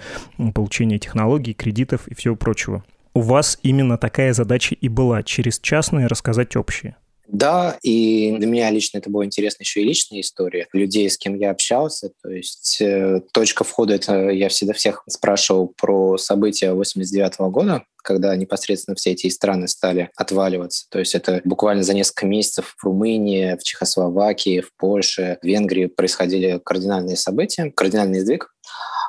получение 0.53 0.99
технологий, 0.99 1.55
кредитов 1.55 2.07
и 2.09 2.15
всего 2.15 2.37
прочего 2.37 2.85
у 3.15 3.21
вас 3.21 3.59
именно 3.63 3.97
такая 3.97 4.33
задача 4.33 4.75
и 4.75 4.89
была, 4.89 5.23
через 5.23 5.61
частные 5.61 6.09
рассказать 6.09 6.57
общие. 6.57 6.97
Да, 7.35 7.79
и 7.83 8.33
для 8.38 8.47
меня 8.47 8.71
лично 8.71 8.99
это 8.99 9.11
была 9.11 9.25
интересная 9.25 9.64
еще 9.64 9.81
и 9.81 9.85
личная 9.85 10.21
история 10.21 10.69
людей, 10.73 11.11
с 11.11 11.19
кем 11.19 11.35
я 11.35 11.50
общался. 11.50 12.12
То 12.23 12.31
есть 12.31 12.81
э, 12.81 13.23
точка 13.33 13.64
входа, 13.64 13.97
это 13.97 14.29
я 14.29 14.49
всегда 14.49 14.73
всех 14.73 15.03
спрашивал 15.09 15.75
про 15.76 16.17
события 16.17 16.73
89 16.73 17.50
года, 17.50 17.83
когда 18.05 18.37
непосредственно 18.37 18.95
все 18.95 19.11
эти 19.11 19.29
страны 19.31 19.67
стали 19.67 20.11
отваливаться. 20.14 20.87
То 20.93 21.00
есть 21.00 21.17
это 21.17 21.41
буквально 21.43 21.83
за 21.83 21.95
несколько 21.95 22.26
месяцев 22.26 22.76
в 22.79 22.85
Румынии, 22.85 23.57
в 23.57 23.64
Чехословакии, 23.64 24.61
в 24.61 24.73
Польше, 24.76 25.38
в 25.43 25.45
Венгрии 25.45 25.87
происходили 25.87 26.61
кардинальные 26.64 27.17
события, 27.17 27.73
кардинальный 27.75 28.21
сдвиг. 28.21 28.55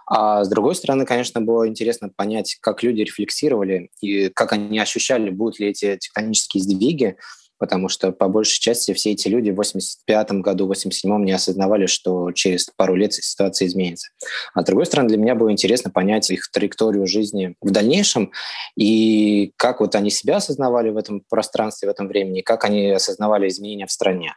А 0.07 0.43
с 0.43 0.49
другой 0.49 0.73
стороны, 0.73 1.05
конечно, 1.05 1.41
было 1.41 1.67
интересно 1.67 2.09
понять, 2.09 2.57
как 2.59 2.81
люди 2.81 3.01
рефлексировали 3.01 3.91
и 4.01 4.29
как 4.29 4.51
они 4.51 4.79
ощущали, 4.79 5.29
будут 5.29 5.59
ли 5.59 5.69
эти 5.69 5.95
тектонические 5.97 6.63
сдвиги, 6.63 7.17
потому 7.57 7.89
что 7.89 8.11
по 8.11 8.27
большей 8.27 8.59
части 8.59 8.93
все 8.93 9.11
эти 9.11 9.27
люди 9.27 9.51
в 9.51 9.55
85 9.55 10.31
году, 10.41 10.65
в 10.65 10.69
87 10.69 11.23
не 11.23 11.31
осознавали, 11.31 11.85
что 11.85 12.31
через 12.31 12.69
пару 12.75 12.95
лет 12.95 13.13
ситуация 13.13 13.67
изменится. 13.67 14.09
А 14.53 14.61
с 14.61 14.65
другой 14.65 14.85
стороны, 14.85 15.09
для 15.09 15.17
меня 15.17 15.35
было 15.35 15.51
интересно 15.51 15.91
понять 15.91 16.29
их 16.29 16.49
траекторию 16.51 17.07
жизни 17.07 17.55
в 17.61 17.71
дальнейшем 17.71 18.31
и 18.75 19.53
как 19.57 19.79
вот 19.79 19.95
они 19.95 20.09
себя 20.09 20.37
осознавали 20.37 20.89
в 20.89 20.97
этом 20.97 21.23
пространстве, 21.29 21.87
в 21.87 21.91
этом 21.91 22.07
времени, 22.07 22.41
как 22.41 22.65
они 22.65 22.91
осознавали 22.91 23.47
изменения 23.47 23.85
в 23.85 23.91
стране. 23.91 24.35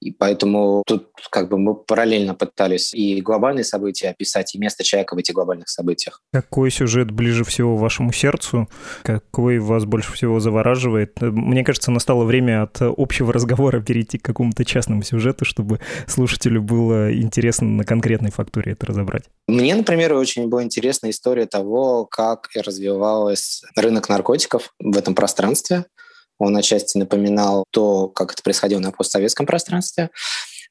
И 0.00 0.10
поэтому 0.10 0.82
тут 0.86 1.10
как 1.30 1.48
бы 1.48 1.58
мы 1.58 1.74
параллельно 1.74 2.34
пытались 2.34 2.94
и 2.94 3.20
глобальные 3.20 3.64
события 3.64 4.08
описать, 4.08 4.54
и 4.54 4.58
место 4.58 4.82
человека 4.82 5.14
в 5.14 5.18
этих 5.18 5.34
глобальных 5.34 5.68
событиях. 5.68 6.22
Какой 6.32 6.70
сюжет 6.70 7.10
ближе 7.10 7.44
всего 7.44 7.76
вашему 7.76 8.12
сердцу? 8.12 8.68
Какой 9.02 9.58
вас 9.58 9.84
больше 9.84 10.12
всего 10.12 10.40
завораживает? 10.40 11.20
Мне 11.20 11.64
кажется, 11.64 11.90
настало 11.90 12.24
время 12.24 12.62
от 12.62 12.78
общего 12.80 13.32
разговора 13.32 13.80
перейти 13.80 14.18
к 14.18 14.24
какому-то 14.24 14.64
частному 14.64 15.02
сюжету, 15.02 15.44
чтобы 15.44 15.80
слушателю 16.06 16.62
было 16.62 17.14
интересно 17.14 17.68
на 17.68 17.84
конкретной 17.84 18.30
фактуре 18.30 18.72
это 18.72 18.86
разобрать. 18.86 19.24
Мне, 19.46 19.74
например, 19.74 20.14
очень 20.14 20.48
была 20.48 20.62
интересна 20.62 21.10
история 21.10 21.46
того, 21.46 22.06
как 22.06 22.48
развивался 22.54 23.66
рынок 23.76 24.08
наркотиков 24.08 24.72
в 24.78 24.96
этом 24.96 25.14
пространстве. 25.14 25.84
Он 26.40 26.56
отчасти 26.56 26.98
напоминал 26.98 27.64
то, 27.70 28.08
как 28.08 28.32
это 28.32 28.42
происходило 28.42 28.80
на 28.80 28.90
постсоветском 28.90 29.46
пространстве. 29.46 30.10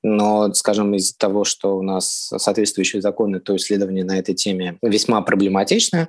Но, 0.01 0.53
скажем, 0.53 0.95
из-за 0.95 1.13
того, 1.17 1.43
что 1.43 1.77
у 1.77 1.81
нас 1.81 2.31
соответствующие 2.37 3.01
законы, 3.01 3.41
то 3.41 3.55
исследование 3.57 4.05
на 4.05 4.17
этой 4.17 4.33
теме 4.33 4.77
весьма 4.81 5.21
проблематично, 5.21 6.07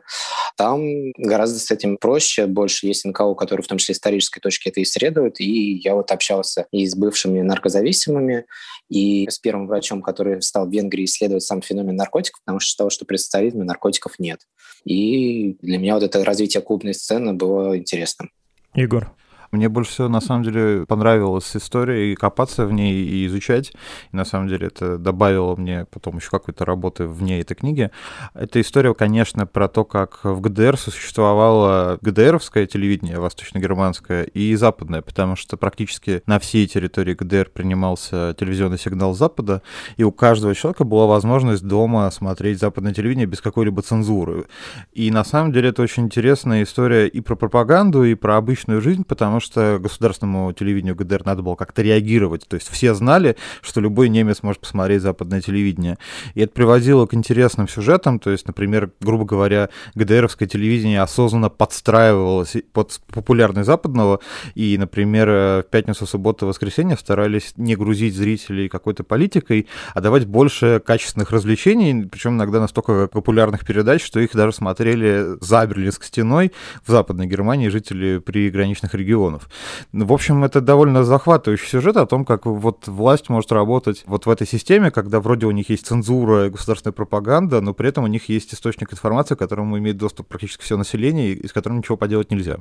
там 0.57 1.11
гораздо 1.19 1.59
с 1.59 1.73
этим 1.73 1.97
проще, 1.97 2.47
больше 2.47 2.87
есть 2.87 3.05
НКО, 3.05 3.35
которые 3.35 3.65
в 3.65 3.67
том 3.67 3.79
числе 3.79 3.95
исторической 3.95 4.41
точки 4.41 4.69
это 4.69 4.81
исследуют, 4.83 5.41
и 5.41 5.81
я 5.83 5.97
вот 5.97 6.13
общался 6.13 6.67
и 6.71 6.87
с 6.87 6.95
бывшими 6.95 7.41
наркозависимыми, 7.41 8.47
и 8.89 9.29
с 9.29 9.41
первым 9.41 9.67
врачом, 9.67 10.03
который 10.03 10.41
стал 10.41 10.69
в 10.69 10.73
Венгрии 10.73 11.05
исследовать 11.05 11.43
сам 11.43 11.61
феномен 11.61 11.97
наркотиков, 11.97 12.41
потому 12.45 12.61
что 12.61 12.69
считал, 12.69 12.91
что 12.91 13.05
при 13.05 13.17
социализме 13.17 13.65
наркотиков 13.65 14.21
нет. 14.21 14.41
И 14.85 15.57
для 15.63 15.79
меня 15.79 15.95
вот 15.95 16.05
это 16.05 16.25
развитие 16.25 16.63
клубной 16.63 16.95
сцены 16.95 17.33
было 17.33 17.77
интересным. 17.77 18.31
Егор, 18.75 19.13
мне 19.53 19.69
больше 19.69 19.91
всего, 19.91 20.09
на 20.09 20.21
самом 20.21 20.45
деле, 20.45 20.87
понравилась 20.87 21.57
история 21.57 22.13
и 22.13 22.15
копаться 22.15 22.67
в 22.67 22.73
ней, 22.73 22.95
и 22.95 23.27
изучать. 23.27 23.73
И, 24.13 24.17
на 24.17 24.25
самом 24.25 24.49
деле, 24.49 24.69
это 24.69 24.97
добавило 24.97 25.57
мне 25.57 25.87
потом 25.91 26.19
еще 26.19 26.31
какой-то 26.31 26.65
работы 26.65 27.07
вне 27.07 27.41
этой 27.41 27.55
книги. 27.55 27.91
Эта 28.35 28.61
история, 28.61 28.95
конечно, 28.95 29.47
про 29.47 29.69
то, 29.69 29.85
как 29.85 30.21
в 30.23 30.41
ГДР 30.41 30.77
существовало 30.79 31.99
ГДРовское 32.01 32.67
телевидение, 32.67 33.19
восточно-германское, 33.19 34.25
и 34.25 34.55
западное, 34.55 35.03
потому 35.03 35.35
что 35.35 35.57
практически 35.57 36.23
на 36.27 36.39
всей 36.39 36.67
территории 36.67 37.15
ГДР 37.15 37.51
принимался 37.53 38.35
телевизионный 38.39 38.79
сигнал 38.79 39.15
Запада, 39.15 39.63
и 39.97 40.05
у 40.05 40.13
каждого 40.13 40.55
человека 40.55 40.85
была 40.85 41.07
возможность 41.07 41.67
дома 41.67 42.11
смотреть 42.11 42.61
западное 42.61 42.95
телевидение 42.95 43.27
без 43.27 43.41
какой-либо 43.41 43.83
цензуры. 43.83 44.47
И, 44.93 45.11
на 45.11 45.25
самом 45.25 45.53
деле, 45.53 45.71
это 45.71 45.83
очень 45.83 46.05
интересная 46.05 46.63
история 46.63 47.09
и 47.09 47.21
про 47.21 47.35
пропаганду, 47.35 48.05
и 48.05 48.15
про 48.15 48.37
обычную 48.37 48.81
жизнь, 48.81 49.05
потому 49.05 49.40
что 49.41 49.79
государственному 49.81 50.53
телевидению 50.53 50.95
ГДР 50.97 51.25
надо 51.25 51.43
было 51.43 51.55
как-то 51.55 51.83
реагировать. 51.83 52.47
То 52.49 52.55
есть 52.55 52.69
все 52.69 52.95
знали, 52.95 53.37
что 53.63 53.81
любой 53.81 54.09
немец 54.09 54.43
может 54.43 54.61
посмотреть 54.61 55.03
западное 55.03 55.41
телевидение. 55.41 55.99
И 56.35 56.41
это 56.43 56.53
приводило 56.53 57.07
к 57.07 57.15
интересным 57.15 57.69
сюжетам. 57.69 58.19
То 58.19 58.31
есть, 58.31 58.47
например, 58.47 58.91
грубо 59.01 59.25
говоря, 59.25 59.71
ГДРовское 59.95 60.49
телевидение 60.49 61.01
осознанно 61.01 61.49
подстраивалось 61.49 62.57
под 62.73 63.01
популярность 63.13 63.67
западного. 63.67 64.21
И, 64.55 64.77
например, 64.79 65.29
в 65.29 65.65
пятницу, 65.71 66.07
субботу, 66.07 66.47
воскресенье 66.47 66.97
старались 66.97 67.55
не 67.57 67.77
грузить 67.77 68.15
зрителей 68.15 68.69
какой-то 68.69 69.05
политикой, 69.05 69.67
а 69.95 70.01
давать 70.01 70.27
больше 70.27 70.83
качественных 70.85 71.31
развлечений, 71.31 72.07
причем 72.07 72.37
иногда 72.37 72.61
настолько 72.61 73.07
популярных 73.07 73.65
передач, 73.65 74.05
что 74.05 74.21
их 74.21 74.33
даже 74.33 74.53
смотрели 74.53 75.37
за 75.41 75.67
Берлинской 75.67 76.07
стеной 76.07 76.53
в 76.85 76.91
Западной 76.91 77.27
Германии 77.27 77.69
жители 77.69 78.19
приграничных 78.19 78.95
регионов 78.95 79.30
миллионов. 79.31 79.49
Ну, 79.93 80.07
в 80.07 80.13
общем, 80.13 80.45
это 80.45 80.61
довольно 80.61 81.05
захватывающий 81.05 81.69
сюжет 81.69 81.97
о 81.97 82.07
том, 82.07 82.25
как 82.25 82.47
вот 82.47 82.89
власть 82.89 83.29
может 83.29 83.53
работать 83.53 84.03
вот 84.07 84.27
в 84.27 84.31
этой 84.31 84.47
системе, 84.47 84.91
когда 84.91 85.21
вроде 85.21 85.47
у 85.47 85.51
них 85.51 85.71
есть 85.71 85.87
цензура 85.87 86.47
и 86.47 86.51
государственная 86.51 86.93
пропаганда, 86.93 87.61
но 87.61 87.75
при 87.75 87.89
этом 87.89 88.05
у 88.05 88.09
них 88.09 88.29
есть 88.29 88.55
источник 88.55 88.93
информации, 88.93 89.35
к 89.35 89.39
которому 89.39 89.79
имеет 89.79 89.97
доступ 89.97 90.29
практически 90.29 90.63
все 90.63 90.77
население, 90.77 91.33
и 91.33 91.47
с 91.47 91.53
которым 91.53 91.79
ничего 91.79 91.97
поделать 91.97 92.31
нельзя. 92.31 92.59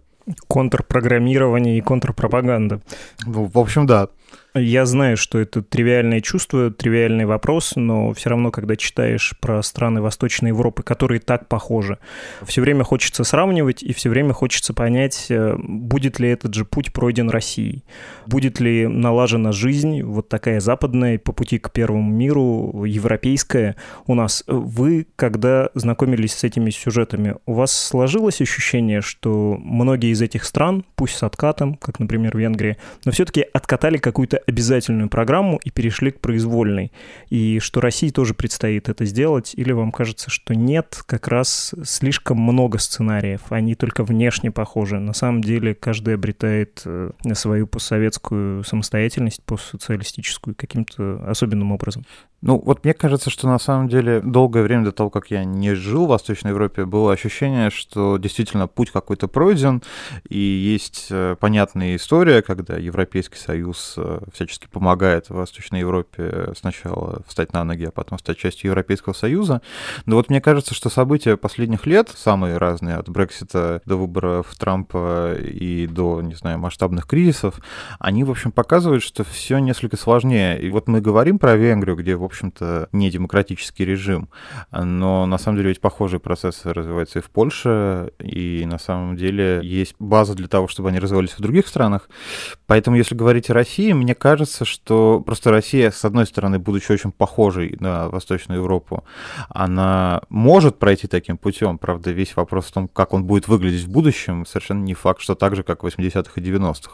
Контрпрограммирование 0.47 1.77
и 1.77 1.81
контрпропаганда. 1.81 2.81
Ну, 3.25 3.49
в 3.53 3.57
общем, 3.57 3.85
да. 3.85 4.09
Я 4.55 4.87
знаю, 4.87 5.15
что 5.15 5.37
это 5.37 5.61
тривиальное 5.61 6.21
чувство, 6.21 6.71
тривиальный 6.71 7.25
вопрос, 7.25 7.73
но 7.75 8.13
все 8.13 8.31
равно, 8.31 8.49
когда 8.49 8.75
читаешь 8.75 9.35
про 9.39 9.61
страны 9.61 10.01
Восточной 10.01 10.47
Европы, 10.47 10.81
которые 10.81 11.19
так 11.19 11.47
похожи, 11.47 11.99
все 12.43 12.61
время 12.61 12.83
хочется 12.83 13.23
сравнивать 13.23 13.83
и 13.83 13.93
все 13.93 14.09
время 14.09 14.33
хочется 14.33 14.73
понять, 14.73 15.27
э, 15.29 15.55
будет 15.55 16.19
ли 16.19 16.29
этот 16.29 16.55
же 16.55 16.65
путь 16.65 16.91
пройден 16.93 17.29
Россией, 17.29 17.83
будет 18.25 18.59
ли 18.59 18.87
налажена 18.87 19.51
жизнь, 19.51 20.01
вот 20.01 20.29
такая 20.29 20.59
западная, 20.59 21.19
по 21.19 21.31
пути 21.31 21.59
к 21.59 21.71
первому 21.71 22.11
миру, 22.11 22.85
европейская 22.85 23.75
у 24.07 24.15
нас. 24.15 24.43
Вы, 24.47 25.05
когда 25.15 25.69
знакомились 25.75 26.33
с 26.33 26.43
этими 26.43 26.71
сюжетами, 26.71 27.35
у 27.45 27.53
вас 27.53 27.71
сложилось 27.71 28.41
ощущение, 28.41 29.01
что 29.01 29.57
многие 29.59 30.11
из 30.11 30.23
этих 30.23 30.43
стран, 30.43 30.85
пусть 30.95 31.17
с 31.17 31.23
откатом, 31.23 31.75
как, 31.75 31.99
например, 31.99 32.35
Венгрия, 32.35 32.77
но 33.05 33.11
все-таки 33.11 33.45
откатали 33.53 33.97
какую-то 33.97 34.38
обязательную 34.47 35.09
программу 35.09 35.59
и 35.63 35.69
перешли 35.69 36.11
к 36.11 36.19
произвольной. 36.19 36.91
И 37.29 37.59
что 37.59 37.81
России 37.81 38.09
тоже 38.09 38.33
предстоит 38.33 38.89
это 38.89 39.05
сделать, 39.05 39.53
или 39.55 39.71
вам 39.71 39.91
кажется, 39.91 40.29
что 40.29 40.55
нет, 40.55 41.01
как 41.05 41.27
раз 41.27 41.73
слишком 41.83 42.39
много 42.39 42.77
сценариев, 42.77 43.41
они 43.49 43.75
только 43.75 44.03
внешне 44.03 44.51
похожи. 44.51 44.99
На 44.99 45.13
самом 45.13 45.41
деле 45.41 45.75
каждый 45.75 46.15
обретает 46.15 46.81
э, 46.85 47.11
свою 47.33 47.67
постсоветскую 47.67 48.63
самостоятельность, 48.63 49.43
постсоциалистическую 49.43 50.55
каким-то 50.55 51.23
особенным 51.27 51.71
образом. 51.71 52.05
Ну, 52.41 52.61
вот 52.63 52.85
мне 52.85 52.93
кажется, 52.93 53.29
что 53.29 53.47
на 53.47 53.59
самом 53.59 53.89
деле 53.89 54.21
долгое 54.21 54.63
время 54.63 54.85
до 54.85 54.91
того, 54.93 55.09
как 55.09 55.29
я 55.29 55.43
не 55.43 55.73
жил 55.73 56.05
в 56.05 56.09
Восточной 56.09 56.49
Европе, 56.51 56.85
было 56.85 57.11
ощущение, 57.11 57.69
что 57.69 58.17
действительно 58.17 58.67
путь 58.67 58.91
какой-то 58.91 59.27
пройден, 59.27 59.83
и 60.29 60.37
есть 60.37 61.07
э, 61.11 61.35
понятная 61.37 61.97
история, 61.97 62.41
когда 62.41 62.77
Европейский 62.77 63.37
Союз 63.37 63.95
э, 63.97 64.21
всячески 64.33 64.67
помогает 64.67 65.29
Восточной 65.29 65.81
Европе 65.81 66.53
сначала 66.57 67.23
встать 67.27 67.51
на 67.51 67.65
ноги, 67.65 67.85
а 67.85 67.91
потом 67.91 68.17
стать 68.17 68.37
частью 68.37 68.69
Европейского 68.69 69.13
Союза. 69.13 69.61
Но 70.05 70.15
вот 70.15 70.29
мне 70.29 70.39
кажется, 70.39 70.73
что 70.73 70.89
события 70.89 71.35
последних 71.35 71.85
лет, 71.85 72.09
самые 72.15 72.57
разные, 72.57 72.95
от 72.95 73.09
Брексита 73.09 73.81
до 73.85 73.97
выборов 73.97 74.55
Трампа 74.57 75.33
и 75.35 75.87
до, 75.87 76.21
не 76.21 76.35
знаю, 76.35 76.57
масштабных 76.57 77.05
кризисов, 77.05 77.59
они, 77.99 78.23
в 78.23 78.31
общем, 78.31 78.53
показывают, 78.53 79.03
что 79.03 79.25
все 79.25 79.57
несколько 79.57 79.97
сложнее. 79.97 80.61
И 80.61 80.69
вот 80.69 80.87
мы 80.87 81.01
говорим 81.01 81.37
про 81.37 81.57
Венгрию, 81.57 81.97
где, 81.97 82.15
в 82.15 82.28
общем-то, 82.29 82.89
не 82.91 83.09
демократический 83.09 83.85
режим. 83.85 84.29
Но 84.71 85.25
на 85.25 85.37
самом 85.37 85.57
деле 85.57 85.69
ведь 85.69 85.81
похожие 85.81 86.19
процессы 86.19 86.71
развиваются 86.71 87.19
и 87.19 87.21
в 87.21 87.29
Польше, 87.29 88.11
и 88.19 88.65
на 88.65 88.77
самом 88.77 89.15
деле 89.15 89.61
есть 89.63 89.95
база 89.99 90.35
для 90.35 90.47
того, 90.47 90.67
чтобы 90.67 90.89
они 90.89 90.99
развивались 90.99 91.31
в 91.31 91.41
других 91.41 91.67
странах. 91.67 92.09
Поэтому, 92.67 92.97
если 92.97 93.15
говорить 93.15 93.49
о 93.49 93.53
России, 93.53 93.91
мне 93.93 94.13
кажется, 94.13 94.65
что 94.65 95.21
просто 95.25 95.51
Россия, 95.51 95.91
с 95.91 96.05
одной 96.05 96.25
стороны, 96.25 96.59
будучи 96.59 96.91
очень 96.91 97.11
похожей 97.11 97.75
на 97.79 98.09
Восточную 98.09 98.61
Европу, 98.61 99.03
она 99.49 100.21
может 100.29 100.77
пройти 100.77 101.07
таким 101.07 101.37
путем. 101.37 101.77
Правда, 101.77 102.11
весь 102.11 102.35
вопрос 102.35 102.65
в 102.65 102.71
том, 102.71 102.87
как 102.87 103.13
он 103.13 103.23
будет 103.23 103.47
выглядеть 103.47 103.85
в 103.85 103.89
будущем, 103.89 104.45
совершенно 104.45 104.83
не 104.83 104.93
факт, 104.93 105.21
что 105.21 105.35
так 105.35 105.55
же, 105.55 105.63
как 105.63 105.83
в 105.83 105.87
80-х 105.87 106.31
и 106.35 106.41
90-х. 106.41 106.91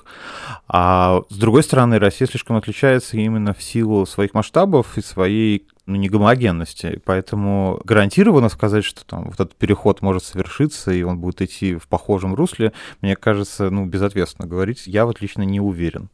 А 0.68 1.22
с 1.30 1.36
другой 1.36 1.64
стороны, 1.64 2.00
Россия 2.00 2.28
слишком 2.28 2.56
отличается 2.56 3.18
именно 3.18 3.54
в 3.54 3.62
силу 3.62 4.06
своих 4.06 4.34
масштабов 4.34 4.98
и 4.98 5.02
своей 5.02 5.25
своей 5.26 5.68
ну, 5.88 5.96
не 5.96 6.08
гомогенности. 6.08 7.02
Поэтому 7.04 7.82
гарантированно 7.84 8.50
сказать, 8.50 8.86
что 8.86 9.06
там 9.06 9.26
вот 9.26 9.34
этот 9.34 9.56
переход 9.56 10.02
может 10.02 10.24
совершиться, 10.24 10.92
и 10.92 11.04
он 11.04 11.20
будет 11.20 11.42
идти 11.42 11.76
в 11.76 11.88
похожем 11.88 12.36
русле, 12.36 12.74
мне 13.02 13.16
кажется, 13.16 13.70
ну, 13.70 13.86
безответственно 13.86 14.48
говорить, 14.48 14.88
я 14.88 15.06
вот 15.06 15.22
лично 15.22 15.44
не 15.44 15.60
уверен. 15.60 16.10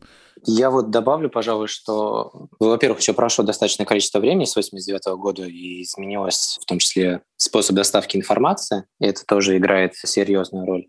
Я 0.45 0.71
вот 0.71 0.89
добавлю, 0.89 1.29
пожалуй, 1.29 1.67
что, 1.67 2.47
во-первых, 2.59 2.99
еще 2.99 3.13
прошло 3.13 3.43
достаточное 3.43 3.85
количество 3.85 4.19
времени 4.19 4.45
с 4.45 4.55
89 4.55 5.07
-го 5.07 5.17
года, 5.17 5.45
и 5.45 5.83
изменилось 5.83 6.57
в 6.61 6.65
том 6.65 6.79
числе 6.79 7.21
способ 7.41 7.75
доставки 7.75 8.17
информации, 8.17 8.83
и 8.99 9.07
это 9.07 9.25
тоже 9.25 9.57
играет 9.57 9.95
серьезную 9.95 10.65
роль. 10.65 10.87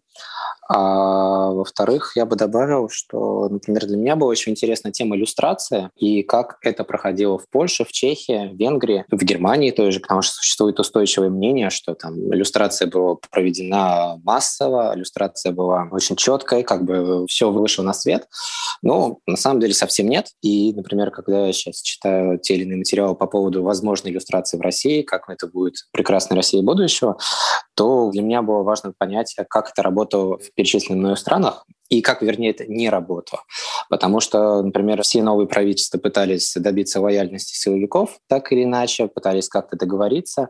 А 0.68 1.50
во-вторых, 1.50 2.12
я 2.14 2.24
бы 2.24 2.36
добавил, 2.36 2.88
что, 2.90 3.48
например, 3.48 3.86
для 3.86 3.96
меня 3.96 4.16
была 4.16 4.30
очень 4.30 4.52
интересна 4.52 4.92
тема 4.92 5.16
иллюстрации 5.16 5.90
и 5.96 6.22
как 6.22 6.58
это 6.62 6.84
проходило 6.84 7.38
в 7.38 7.48
Польше, 7.50 7.84
в 7.84 7.92
Чехии, 7.92 8.52
в 8.52 8.56
Венгрии, 8.56 9.04
в 9.10 9.22
Германии 9.22 9.70
тоже, 9.70 10.00
потому 10.00 10.22
что 10.22 10.34
существует 10.34 10.78
устойчивое 10.78 11.30
мнение, 11.30 11.70
что 11.70 11.94
там 11.94 12.14
иллюстрация 12.32 12.88
была 12.88 13.16
проведена 13.30 14.18
массово, 14.22 14.92
иллюстрация 14.94 15.52
была 15.52 15.88
очень 15.90 16.16
четкой, 16.16 16.62
как 16.62 16.84
бы 16.84 17.26
все 17.28 17.50
вышло 17.50 17.82
на 17.82 17.92
свет. 17.92 18.26
Но 18.82 19.18
на 19.26 19.36
самом 19.36 19.60
деле 19.60 19.74
совсем 19.74 20.08
нет. 20.08 20.28
И, 20.42 20.72
например, 20.74 21.10
когда 21.10 21.46
я 21.46 21.52
сейчас 21.52 21.82
читаю 21.82 22.38
те 22.38 22.54
или 22.54 22.64
иные 22.64 22.78
материалы 22.78 23.14
по 23.14 23.26
поводу 23.26 23.62
возможной 23.62 24.12
иллюстрации 24.12 24.58
в 24.58 24.60
России, 24.60 25.02
как 25.02 25.28
это 25.28 25.46
будет 25.46 25.74
прекрасной 25.92 26.36
России 26.42 26.60
будущего, 26.60 27.16
то 27.74 28.10
для 28.10 28.22
меня 28.22 28.42
было 28.42 28.62
важно 28.62 28.92
понять, 28.96 29.34
как 29.48 29.70
это 29.70 29.82
работало 29.82 30.38
в 30.38 30.52
перечисленных 30.54 30.98
мною 30.98 31.16
странах, 31.16 31.64
и 31.88 32.00
как, 32.00 32.22
вернее, 32.22 32.50
это 32.50 32.66
не 32.66 32.90
работало. 32.90 33.42
Потому 33.88 34.20
что, 34.20 34.62
например, 34.62 35.02
все 35.02 35.22
новые 35.22 35.46
правительства 35.46 35.98
пытались 35.98 36.54
добиться 36.56 37.00
лояльности 37.00 37.54
силовиков 37.54 38.18
так 38.28 38.52
или 38.52 38.64
иначе, 38.64 39.08
пытались 39.08 39.48
как-то 39.48 39.76
договориться. 39.76 40.48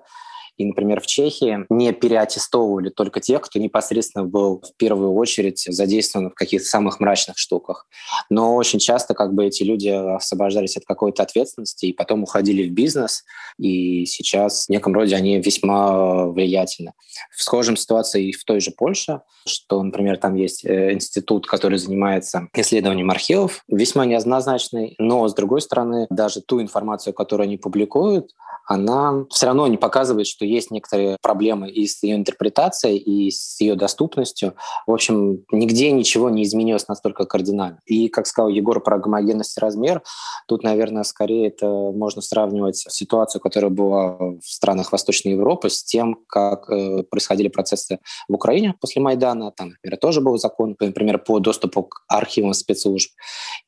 И, 0.57 0.65
например, 0.65 1.01
в 1.01 1.07
Чехии 1.07 1.65
не 1.71 1.93
переаттестовывали 1.93 2.91
только 2.91 3.21
тех, 3.21 3.41
кто 3.41 3.59
непосредственно 3.59 4.25
был 4.25 4.61
в 4.61 4.77
первую 4.77 5.15
очередь 5.15 5.65
задействован 5.67 6.31
в 6.31 6.35
каких-то 6.35 6.69
самых 6.69 7.01
мрачных 7.01 7.39
штуках. 7.39 7.87
Но 8.31 8.55
очень 8.57 8.79
часто 8.79 9.15
как 9.15 9.35
бы 9.35 9.47
эти 9.47 9.63
люди 9.63 9.89
освобождались 9.89 10.77
от 10.77 10.85
какой-то 10.85 11.23
ответственности 11.23 11.87
и 11.87 11.93
потом 11.93 12.23
уходили 12.23 12.69
в 12.69 12.73
бизнес, 12.73 13.25
и 13.59 14.05
сейчас 14.07 14.67
в 14.67 14.71
неком 14.71 14.95
роде 14.95 15.17
они 15.17 15.41
весьма 15.41 16.27
влиятельны. 16.27 16.93
В 17.35 17.43
схожем 17.43 17.77
ситуации 17.77 18.29
и 18.29 18.33
в 18.33 18.45
той 18.45 18.61
же 18.61 18.71
Польше, 18.71 19.21
что, 19.47 19.83
например, 19.83 20.19
там 20.19 20.35
есть 20.35 20.65
э, 20.65 20.93
институт, 20.93 21.47
который 21.47 21.79
занимается 21.79 22.49
исследованием 22.55 23.11
архивов, 23.11 23.63
весьма 23.69 24.05
неоднозначный, 24.07 24.95
но, 24.99 25.27
с 25.29 25.35
другой 25.35 25.61
стороны, 25.61 26.07
даже 26.11 26.41
ту 26.41 26.61
информацию, 26.61 27.13
которую 27.13 27.45
они 27.45 27.57
публикуют, 27.57 28.31
она 28.67 29.25
все 29.31 29.47
равно 29.47 29.67
не 29.67 29.77
показывает, 29.77 30.27
что 30.27 30.45
есть 30.53 30.71
некоторые 30.71 31.17
проблемы 31.21 31.71
и 31.71 31.87
с 31.87 32.03
ее 32.03 32.17
интерпретацией, 32.17 32.99
и 32.99 33.31
с 33.31 33.61
ее 33.61 33.75
доступностью. 33.75 34.55
В 34.87 34.93
общем, 34.93 35.45
нигде 35.51 35.91
ничего 35.91 36.31
не 36.31 36.45
изменилось 36.45 36.89
настолько 36.89 37.25
кардинально. 37.25 37.81
И, 37.87 38.09
как 38.09 38.27
сказал 38.27 38.49
Егор 38.49 38.81
про 38.83 38.99
гомогенность 38.99 39.57
и 39.57 39.61
размер, 39.61 40.03
тут, 40.47 40.63
наверное, 40.63 41.03
скорее 41.03 41.49
это 41.49 41.67
можно 41.67 42.23
сравнивать 42.23 42.77
ситуацию, 42.77 43.41
которая 43.41 43.71
была 43.71 44.17
в 44.17 44.43
странах 44.43 44.93
Восточной 44.93 45.33
Европы, 45.33 45.71
с 45.71 45.83
тем, 45.83 46.19
как 46.29 46.71
э, 46.71 47.03
происходили 47.05 47.49
процессы 47.49 47.99
в 48.29 48.35
Украине 48.35 48.75
после 48.81 49.03
Майдана. 49.03 49.51
Там, 49.51 49.71
например, 49.71 49.99
тоже 49.99 50.21
был 50.21 50.39
закон, 50.39 50.77
например, 50.79 51.19
по 51.19 51.41
доступу 51.41 51.85
к 51.85 52.05
архивам 52.09 52.55
спецслужб. 52.55 53.11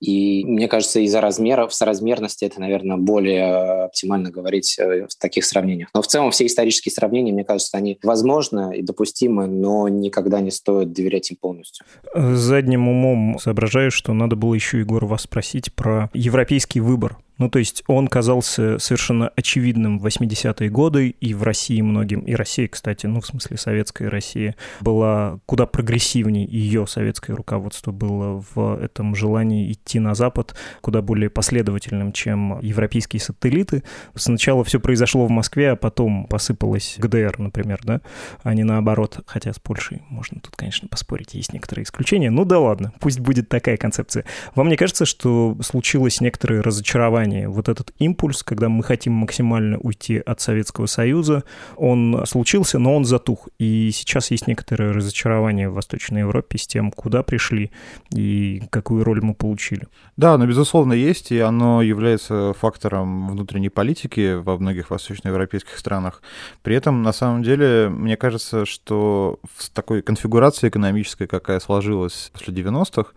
И 0.01 0.45
мне 0.45 0.69
кажется, 0.69 1.01
из-за 1.01 1.21
размеров, 1.21 1.75
соразмерности 1.75 2.45
это, 2.45 2.61
наверное, 2.61 2.97
более 2.97 3.85
оптимально 3.85 4.31
говорить 4.31 4.79
Э, 4.85 5.07
в 5.09 5.17
таких 5.17 5.45
сравнениях. 5.45 5.89
Но 5.95 6.03
в 6.03 6.07
целом 6.07 6.31
все 6.31 6.47
исторические 6.65 6.93
сравнения, 6.93 7.33
мне 7.33 7.45
кажется, 7.45 7.77
они 7.77 7.99
возможны 8.03 8.77
и 8.77 8.83
допустимы, 8.83 9.47
но 9.47 9.89
никогда 9.89 10.41
не 10.41 10.51
стоит 10.51 10.93
доверять 10.93 11.31
им 11.31 11.37
полностью. 11.41 11.85
Задним 12.15 12.89
умом 12.89 13.39
соображаю, 13.39 13.91
что 13.91 14.13
надо 14.15 14.37
было 14.37 14.55
еще, 14.55 14.79
Егор, 14.79 15.05
вас 15.05 15.23
спросить 15.23 15.73
про 15.75 16.11
европейский 16.15 16.81
выбор 16.81 17.19
ну, 17.39 17.49
то 17.49 17.59
есть 17.59 17.83
он 17.87 18.09
казался 18.09 18.79
совершенно 18.79 19.29
очевидным 19.37 19.99
в 19.99 20.07
80-е 20.07 20.71
годы 20.71 21.09
и 21.09 21.35
в 21.35 21.43
России 21.43 21.81
многим, 21.81 22.21
и 22.21 22.35
Россия, 22.35 22.69
кстати, 22.69 23.07
ну, 23.07 23.21
в 23.21 23.27
смысле 23.27 23.57
советская 23.57 24.09
Россия, 24.09 24.55
была 24.81 25.41
куда 25.47 25.67
прогрессивнее, 25.67 26.47
ее 26.47 26.87
советское 26.87 27.35
руководство 27.35 27.91
было 27.93 28.45
в 28.55 28.79
этом 28.81 29.15
желании 29.15 29.73
идти 29.73 29.99
на 29.99 30.15
Запад 30.15 30.55
куда 30.81 31.03
более 31.03 31.31
последовательным, 31.31 32.13
чем 32.13 32.61
европейские 32.61 33.21
сателлиты. 33.21 33.83
Сначала 34.15 34.63
все 34.65 34.79
произошло 34.79 35.27
в 35.27 35.31
Москве, 35.31 35.73
а 35.73 35.77
потом 35.77 36.27
посыпалось 36.27 36.97
ГДР, 36.99 37.37
например, 37.39 37.81
да, 37.83 38.01
а 38.43 38.55
не 38.55 38.63
наоборот, 38.63 39.21
хотя 39.27 39.53
с 39.53 39.59
Польшей 39.59 40.03
можно 40.09 40.41
тут, 40.41 40.55
конечно, 40.57 40.89
поспорить, 40.89 41.35
есть 41.35 41.53
некоторые 41.53 41.85
исключения. 41.85 42.31
Ну 42.31 42.45
да 42.45 42.59
ладно, 42.59 42.93
пусть 43.01 43.21
будет 43.21 43.49
такая 43.49 43.77
концепция. 43.77 44.25
Вам 44.55 44.69
не 44.69 44.77
кажется, 44.77 45.05
что 45.05 45.57
случилось 45.63 46.21
некоторое 46.21 46.63
разочарование 46.63 47.24
желание, 47.25 47.49
вот 47.49 47.69
этот 47.69 47.93
импульс, 47.99 48.43
когда 48.43 48.69
мы 48.69 48.83
хотим 48.83 49.13
максимально 49.15 49.79
уйти 49.79 50.19
от 50.19 50.41
Советского 50.41 50.87
Союза, 50.87 51.45
он 51.77 52.25
случился, 52.27 52.79
но 52.79 52.95
он 52.95 53.05
затух. 53.05 53.49
И 53.59 53.91
сейчас 53.93 54.31
есть 54.31 54.47
некоторое 54.47 54.93
разочарование 54.93 55.69
в 55.69 55.75
Восточной 55.75 56.21
Европе 56.21 56.59
с 56.59 56.67
тем, 56.67 56.91
куда 56.91 57.23
пришли 57.23 57.71
и 58.13 58.63
какую 58.71 59.05
роль 59.05 59.21
мы 59.23 59.35
получили. 59.35 59.87
Да, 60.17 60.35
оно, 60.35 60.47
безусловно, 60.47 60.93
есть, 60.93 61.33
и 61.33 61.39
оно 61.39 61.83
является 61.83 62.53
фактором 62.61 63.29
внутренней 63.31 63.71
политики 63.71 64.35
во 64.35 64.59
многих 64.59 64.91
восточноевропейских 64.91 65.79
странах. 65.79 66.23
При 66.63 66.77
этом, 66.77 67.03
на 67.03 67.13
самом 67.13 67.43
деле, 67.43 67.89
мне 67.89 68.17
кажется, 68.17 68.67
что 68.67 69.39
в 69.57 69.71
такой 69.71 70.03
конфигурации 70.03 70.69
экономической, 70.69 71.27
какая 71.27 71.61
сложилась 71.61 72.31
после 72.33 72.55
90-х, 72.55 73.13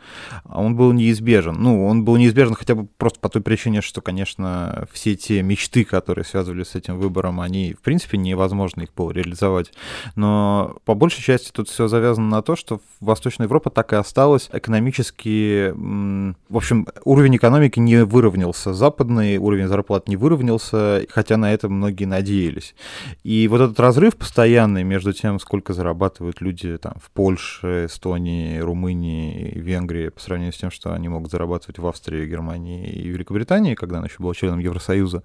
он 0.46 0.76
был 0.76 0.93
неизбежен. 0.93 1.56
Ну, 1.60 1.86
он 1.86 2.04
был 2.04 2.17
неизбежен 2.17 2.56
хотя 2.56 2.76
бы 2.76 2.88
просто 2.98 3.20
по 3.20 3.30
той 3.30 3.41
причине, 3.41 3.82
что 3.82 3.96
что, 3.97 4.03
конечно, 4.03 4.88
все 4.91 5.15
те 5.15 5.41
мечты, 5.41 5.83
которые 5.83 6.23
связывались 6.23 6.67
с 6.67 6.75
этим 6.75 6.99
выбором, 6.99 7.41
они, 7.41 7.73
в 7.73 7.81
принципе, 7.81 8.19
невозможно 8.19 8.81
их 8.81 8.93
было 8.95 9.10
реализовать. 9.10 9.71
Но 10.15 10.77
по 10.86 10.93
большей 10.93 11.23
части 11.23 11.49
тут 11.51 11.67
все 11.67 11.88
завязано 11.88 12.29
на 12.29 12.43
то, 12.43 12.55
что 12.55 12.79
Восточная 12.99 13.47
Европа 13.47 13.71
так 13.71 13.93
и 13.93 13.95
осталась 13.95 14.51
экономически... 14.53 15.73
В 15.75 16.55
общем, 16.55 16.88
уровень 17.05 17.38
экономики 17.38 17.79
не 17.79 18.05
выровнялся. 18.05 18.71
Западный 18.75 19.38
уровень 19.38 19.67
зарплат 19.67 20.07
не 20.07 20.15
выровнялся, 20.15 21.03
хотя 21.10 21.38
на 21.38 21.51
это 21.51 21.67
многие 21.67 22.05
надеялись. 22.05 22.75
И 23.23 23.47
вот 23.47 23.62
этот 23.62 23.79
разрыв 23.79 24.15
постоянный 24.15 24.83
между 24.83 25.12
тем, 25.12 25.39
сколько 25.39 25.73
зарабатывают 25.73 26.39
люди 26.39 26.77
там, 26.77 26.93
в 27.01 27.10
Польше, 27.10 27.86
Эстонии, 27.88 28.60
Румынии, 28.60 29.53
Венгрии 29.55 30.10
по 30.10 30.19
сравнению 30.19 30.53
с 30.53 30.57
тем, 30.57 30.69
что 30.69 30.93
они 30.93 31.10
могут 31.10 31.31
зарабатывать 31.31 31.79
в 31.79 31.88
Австрии, 31.88 32.27
Германии 32.27 32.91
и 32.91 33.07
Великобритании, 33.07 33.73
когда 33.88 34.00
она 34.00 34.08
еще 34.08 34.17
была 34.19 34.34
членом 34.34 34.60
Евросоюза. 34.60 35.23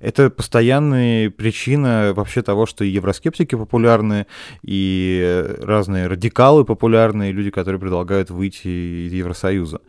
Это 0.00 0.30
постоянная 0.30 1.30
причина 1.30 2.12
вообще 2.14 2.42
того, 2.42 2.66
что 2.66 2.84
и 2.84 2.88
евроскептики 2.88 3.54
популярны, 3.54 4.26
и 4.62 5.44
разные 5.58 6.06
радикалы 6.06 6.64
популярны, 6.64 7.30
и 7.30 7.32
люди, 7.32 7.50
которые 7.50 7.80
предлагают 7.80 8.30
выйти 8.30 8.68
из 9.06 9.12
Евросоюза. 9.12 9.80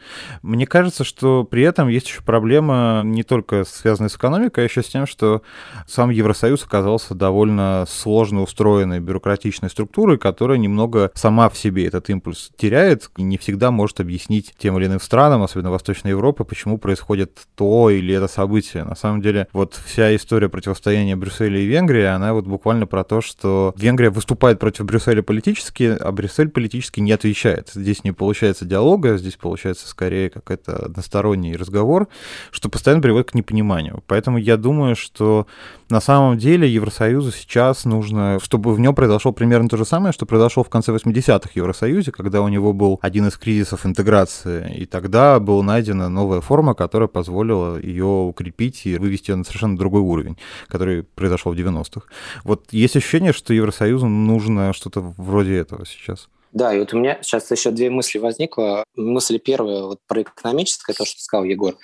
Мне 0.42 0.66
кажется, 0.66 1.04
что 1.04 1.44
при 1.44 1.64
этом 1.64 1.88
есть 1.90 2.08
еще 2.08 2.22
проблема 2.22 3.02
не 3.04 3.24
только 3.24 3.66
связанная 3.66 4.10
с 4.10 4.16
экономикой, 4.16 4.62
а 4.62 4.64
еще 4.64 4.82
с 4.82 4.88
тем, 4.88 5.06
что 5.06 5.42
сам 5.88 6.10
Евросоюз 6.10 6.64
оказался 6.64 7.14
довольно 7.16 7.86
сложно 7.88 8.42
устроенной 8.42 9.00
бюрократичной 9.00 9.70
структурой, 9.70 10.18
которая 10.18 10.58
немного 10.58 11.12
сама 11.14 11.50
в 11.50 11.58
себе 11.58 11.86
этот 11.86 12.10
импульс 12.10 12.52
теряет 12.58 13.10
и 13.18 13.24
не 13.24 13.38
всегда 13.38 13.72
может 13.72 14.00
объяснить 14.00 14.54
тем 14.58 14.78
или 14.78 14.86
иным 14.86 15.02
странам, 15.02 15.44
особенно 15.44 15.72
Восточной 15.72 16.12
Европы, 16.12 16.46
почему 16.46 16.78
происходит 16.78 17.48
то 17.56 17.90
или 17.90 18.13
это 18.14 18.28
событие. 18.28 18.84
На 18.84 18.96
самом 18.96 19.22
деле, 19.22 19.48
вот 19.54 19.80
вся 19.86 20.16
история 20.16 20.50
противостояния 20.50 21.16
Брюсселя 21.16 21.60
и 21.60 21.66
Венгрии, 21.66 22.04
она 22.04 22.34
вот 22.34 22.46
буквально 22.46 22.88
про 22.88 23.04
то, 23.04 23.22
что 23.22 23.74
Венгрия 23.78 24.10
выступает 24.10 24.60
против 24.60 24.86
Брюсселя 24.86 25.22
политически, 25.22 25.98
а 26.00 26.12
Брюссель 26.12 26.50
политически 26.50 27.00
не 27.00 27.12
отвечает. 27.12 27.72
Здесь 27.74 28.04
не 28.04 28.12
получается 28.12 28.66
диалога, 28.66 29.18
здесь 29.18 29.36
получается 29.36 29.88
скорее 29.88 30.30
какой-то 30.30 30.86
односторонний 30.86 31.56
разговор, 31.56 32.08
что 32.52 32.70
постоянно 32.70 33.02
приводит 33.02 33.32
к 33.32 33.34
непониманию. 33.36 34.04
Поэтому 34.08 34.38
я 34.38 34.58
думаю, 34.58 34.96
что 34.96 35.48
на 35.94 36.02
самом 36.02 36.40
деле 36.40 36.68
Евросоюзу 36.68 37.32
сейчас 37.32 37.86
нужно, 37.86 38.40
чтобы 38.42 38.74
в 38.74 38.80
нем 38.80 38.96
произошло 38.96 39.32
примерно 39.32 39.70
то 39.70 39.78
же 39.78 39.86
самое, 39.86 40.12
что 40.12 40.26
произошло 40.26 40.64
в 40.64 40.70
конце 40.70 40.92
80-х 40.92 41.50
в 41.54 41.56
Евросоюзе, 41.56 42.12
когда 42.12 42.42
у 42.42 42.48
него 42.48 42.74
был 42.74 42.98
один 43.04 43.28
из 43.28 43.38
кризисов 43.38 43.86
интеграции, 43.86 44.76
и 44.76 44.86
тогда 44.88 45.40
была 45.40 45.62
найдена 45.62 46.10
новая 46.10 46.42
форма, 46.42 46.74
которая 46.74 47.08
позволила 47.08 47.80
ее 47.80 48.06
укрепить 48.06 48.88
и 48.88 48.98
вывести 48.98 49.30
ее 49.30 49.36
на 49.36 49.44
совершенно 49.44 49.78
другой 49.78 50.02
уровень, 50.02 50.36
который 50.68 51.04
произошел 51.04 51.54
в 51.54 51.56
90-х. 51.56 52.08
Вот 52.44 52.74
есть 52.74 52.96
ощущение, 52.96 53.32
что 53.32 53.54
Евросоюзу 53.54 54.08
нужно 54.08 54.74
что-то 54.74 55.00
вроде 55.00 55.56
этого 55.58 55.86
сейчас. 55.86 56.28
Да, 56.54 56.74
и 56.74 56.80
вот 56.80 56.92
у 56.94 56.98
меня 56.98 57.20
сейчас 57.22 57.50
еще 57.52 57.70
две 57.70 57.92
мысли 57.92 58.18
возникло. 58.18 58.84
Мысль 58.96 59.38
первая 59.38 59.84
вот 59.84 60.00
про 60.08 60.24
экономическое, 60.24 60.94
то, 60.94 61.06
что 61.06 61.22
сказал 61.22 61.46
Егор. 61.46 61.76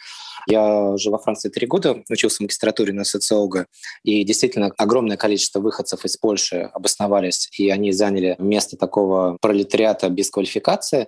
Я 0.50 0.98
жил 0.98 1.12
во 1.12 1.20
Франции 1.20 1.50
три 1.50 1.68
года, 1.68 2.04
учился 2.10 2.38
в 2.38 2.40
магистратуре 2.42 2.92
на 2.92 3.04
социолога, 3.04 3.68
и 4.04 4.24
действительно 4.24 4.72
огромное 4.78 5.16
количество 5.16 5.60
выходцев 5.60 6.06
из 6.06 6.18
Польши 6.18 6.72
обосновались, 6.74 7.50
и 7.60 7.70
они 7.70 7.92
заняли 7.92 8.36
место 8.40 8.76
такого 8.76 9.38
пролетариата 9.42 10.10
без 10.10 10.32
квалификации. 10.32 11.08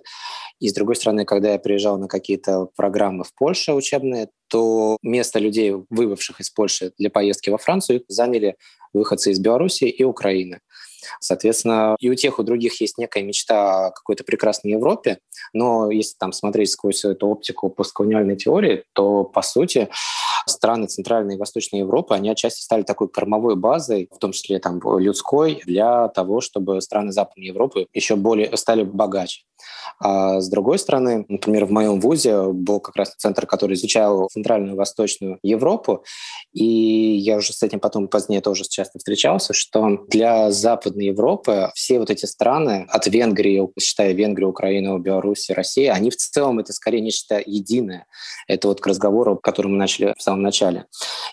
И 0.60 0.68
с 0.68 0.74
другой 0.74 0.94
стороны, 0.94 1.24
когда 1.24 1.54
я 1.54 1.58
приезжал 1.58 1.98
на 1.98 2.06
какие-то 2.06 2.68
программы 2.76 3.24
в 3.24 3.34
Польше 3.34 3.72
учебные, 3.72 4.28
то 4.48 4.96
место 5.02 5.40
людей, 5.40 5.74
выбывших 5.90 6.38
из 6.38 6.50
Польши 6.50 6.92
для 6.96 7.10
поездки 7.10 7.50
во 7.50 7.58
Францию, 7.58 8.04
заняли 8.06 8.54
выходцы 8.92 9.32
из 9.32 9.40
Беларуси 9.40 9.84
и 9.84 10.04
Украины. 10.04 10.60
Соответственно, 11.20 11.96
и 11.98 12.10
у 12.10 12.14
тех, 12.14 12.38
и 12.38 12.42
у 12.42 12.44
других 12.44 12.80
есть 12.80 12.98
некая 12.98 13.22
мечта 13.22 13.86
о 13.86 13.90
какой-то 13.90 14.24
прекрасной 14.24 14.72
Европе, 14.72 15.18
но 15.52 15.90
если 15.90 16.16
там 16.18 16.32
смотреть 16.32 16.70
сквозь 16.70 17.04
эту 17.04 17.28
оптику 17.28 17.70
постколониальной 17.70 18.36
теории, 18.36 18.84
то, 18.92 19.24
по 19.24 19.42
сути, 19.42 19.88
страны 20.46 20.86
Центральной 20.86 21.36
и 21.36 21.38
Восточной 21.38 21.80
Европы, 21.80 22.14
они 22.14 22.30
отчасти 22.30 22.62
стали 22.62 22.82
такой 22.82 23.08
кормовой 23.08 23.56
базой, 23.56 24.08
в 24.10 24.18
том 24.18 24.32
числе 24.32 24.58
там 24.58 24.80
людской, 24.98 25.62
для 25.66 26.08
того, 26.08 26.40
чтобы 26.40 26.80
страны 26.80 27.12
Западной 27.12 27.46
Европы 27.46 27.86
еще 27.92 28.16
более 28.16 28.56
стали 28.56 28.82
богаче. 28.82 29.42
А 30.00 30.40
с 30.40 30.48
другой 30.48 30.78
стороны, 30.78 31.24
например, 31.28 31.66
в 31.66 31.70
моем 31.70 32.00
вузе 32.00 32.48
был 32.52 32.80
как 32.80 32.96
раз 32.96 33.14
центр, 33.16 33.46
который 33.46 33.74
изучал 33.74 34.28
Центральную 34.32 34.74
и 34.74 34.76
Восточную 34.76 35.38
Европу, 35.42 36.04
и 36.52 36.64
я 36.64 37.36
уже 37.36 37.52
с 37.52 37.62
этим 37.62 37.80
потом 37.80 38.08
позднее 38.08 38.40
тоже 38.40 38.64
часто 38.64 38.98
встречался, 38.98 39.52
что 39.52 40.04
для 40.08 40.50
Западной 40.50 41.06
Европы 41.06 41.70
все 41.74 41.98
вот 41.98 42.10
эти 42.10 42.26
страны, 42.26 42.86
от 42.88 43.06
Венгрии, 43.06 43.68
считая 43.78 44.12
Венгрию, 44.12 44.50
Украину, 44.50 44.98
Беларусь, 44.98 45.50
Россию, 45.50 45.94
они 45.94 46.10
в 46.10 46.16
целом 46.16 46.58
это 46.58 46.72
скорее 46.72 47.00
нечто 47.00 47.40
единое. 47.44 48.06
Это 48.48 48.68
вот 48.68 48.80
к 48.80 48.86
разговору, 48.86 49.36
который 49.36 49.68
мы 49.68 49.76
начали 49.76 50.14
в 50.16 50.22
самом 50.22 50.31
начале. 50.40 50.86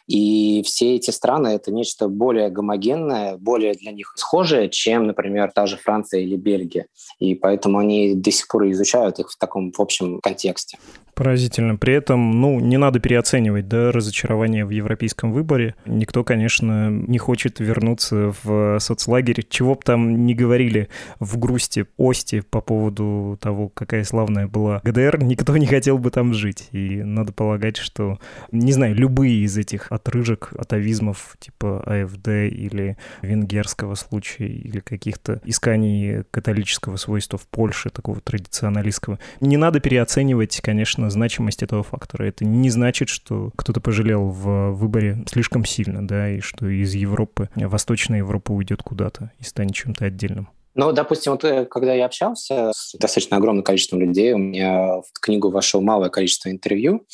И 0.08 0.62
все 0.66 0.96
эти 0.96 1.12
страны— 1.12 1.48
это 1.50 1.72
нечто 1.72 2.08
более 2.08 2.50
гомогенное, 2.50 3.38
более 3.38 3.74
для 3.74 3.92
них 3.92 4.14
схожее, 4.16 4.70
чем, 4.70 5.08
например, 5.08 5.52
та 5.54 5.66
же 5.66 5.78
Франция 5.78 6.22
или 6.22 6.36
Бельгия. 6.36 6.88
И 7.20 7.36
поэтому 7.36 7.80
они 7.80 8.16
до 8.16 8.32
сих 8.32 8.48
пор 8.48 8.70
изучают 8.72 9.20
их 9.20 9.32
в 9.32 9.38
таком 9.38 9.72
в 9.72 9.80
общем 9.80 10.20
контексте. 10.22 10.78
Поразительно. 11.20 11.76
При 11.76 11.94
этом, 11.94 12.40
ну, 12.40 12.62
не 12.62 12.78
надо 12.78 13.02
переоценивать, 13.02 13.68
да, 13.68 13.92
разочарование 13.92 14.64
в 14.64 14.70
европейском 14.70 15.34
выборе. 15.34 15.76
Никто, 15.86 16.24
конечно, 16.24 16.90
не 16.90 17.18
хочет 17.18 17.60
вернуться 17.60 18.34
в 18.42 18.80
соцлагерь, 18.80 19.46
чего 19.50 19.76
бы 19.76 19.82
там 19.84 20.26
не 20.26 20.34
говорили 20.34 20.88
в 21.20 21.38
грусти, 21.38 21.88
ости 21.98 22.40
по 22.40 22.62
поводу 22.62 23.38
того, 23.42 23.68
какая 23.68 24.06
славная 24.06 24.48
была 24.48 24.80
ГДР, 24.86 25.22
никто 25.22 25.58
не 25.58 25.66
хотел 25.66 25.98
бы 25.98 26.10
там 26.10 26.34
жить. 26.34 26.70
И 26.72 27.04
надо 27.04 27.34
полагать, 27.34 27.76
что, 27.76 28.18
не 28.54 28.72
знаю, 28.72 28.89
любые 28.94 29.44
из 29.44 29.58
этих 29.58 29.92
отрыжек, 29.92 30.54
атовизмов, 30.58 31.36
типа 31.40 31.84
АФД 31.86 32.28
или 32.28 32.98
венгерского 33.22 33.96
случая, 33.96 34.48
или 34.48 34.80
каких-то 34.80 35.42
исканий 35.44 36.24
католического 36.32 36.98
свойства 36.98 37.38
в 37.38 37.48
Польше, 37.48 37.90
такого 37.90 38.22
традиционалистского, 38.22 39.20
не 39.40 39.58
надо 39.58 39.80
переоценивать, 39.80 40.60
конечно, 40.62 41.10
значимость 41.10 41.64
этого 41.64 41.84
фактора. 41.84 42.26
Это 42.26 42.46
не 42.46 42.70
значит, 42.70 43.10
что 43.10 43.52
кто-то 43.56 43.82
пожалел 43.82 44.30
в 44.30 44.72
выборе 44.72 45.24
слишком 45.28 45.66
сильно, 45.66 46.08
да, 46.08 46.30
и 46.30 46.40
что 46.40 46.68
из 46.68 46.94
Европы, 46.94 47.50
Восточная 47.56 48.20
Европа 48.20 48.52
уйдет 48.52 48.84
куда-то 48.84 49.32
и 49.40 49.44
станет 49.44 49.76
чем-то 49.76 50.06
отдельным. 50.06 50.50
Ну, 50.80 50.94
допустим, 50.94 51.34
вот 51.34 51.44
э, 51.44 51.66
когда 51.66 51.94
я 51.94 52.06
общался 52.06 52.72
с 52.74 52.94
достаточно 52.98 53.36
огромным 53.36 53.66
количеством 53.66 54.00
людей, 54.00 54.32
у 54.32 54.38
меня 54.38 55.02
в 55.02 55.20
книгу 55.20 55.50
вошло 55.50 55.82
малое 55.82 56.10
количество 56.10 56.50
интервью, 56.50 57.06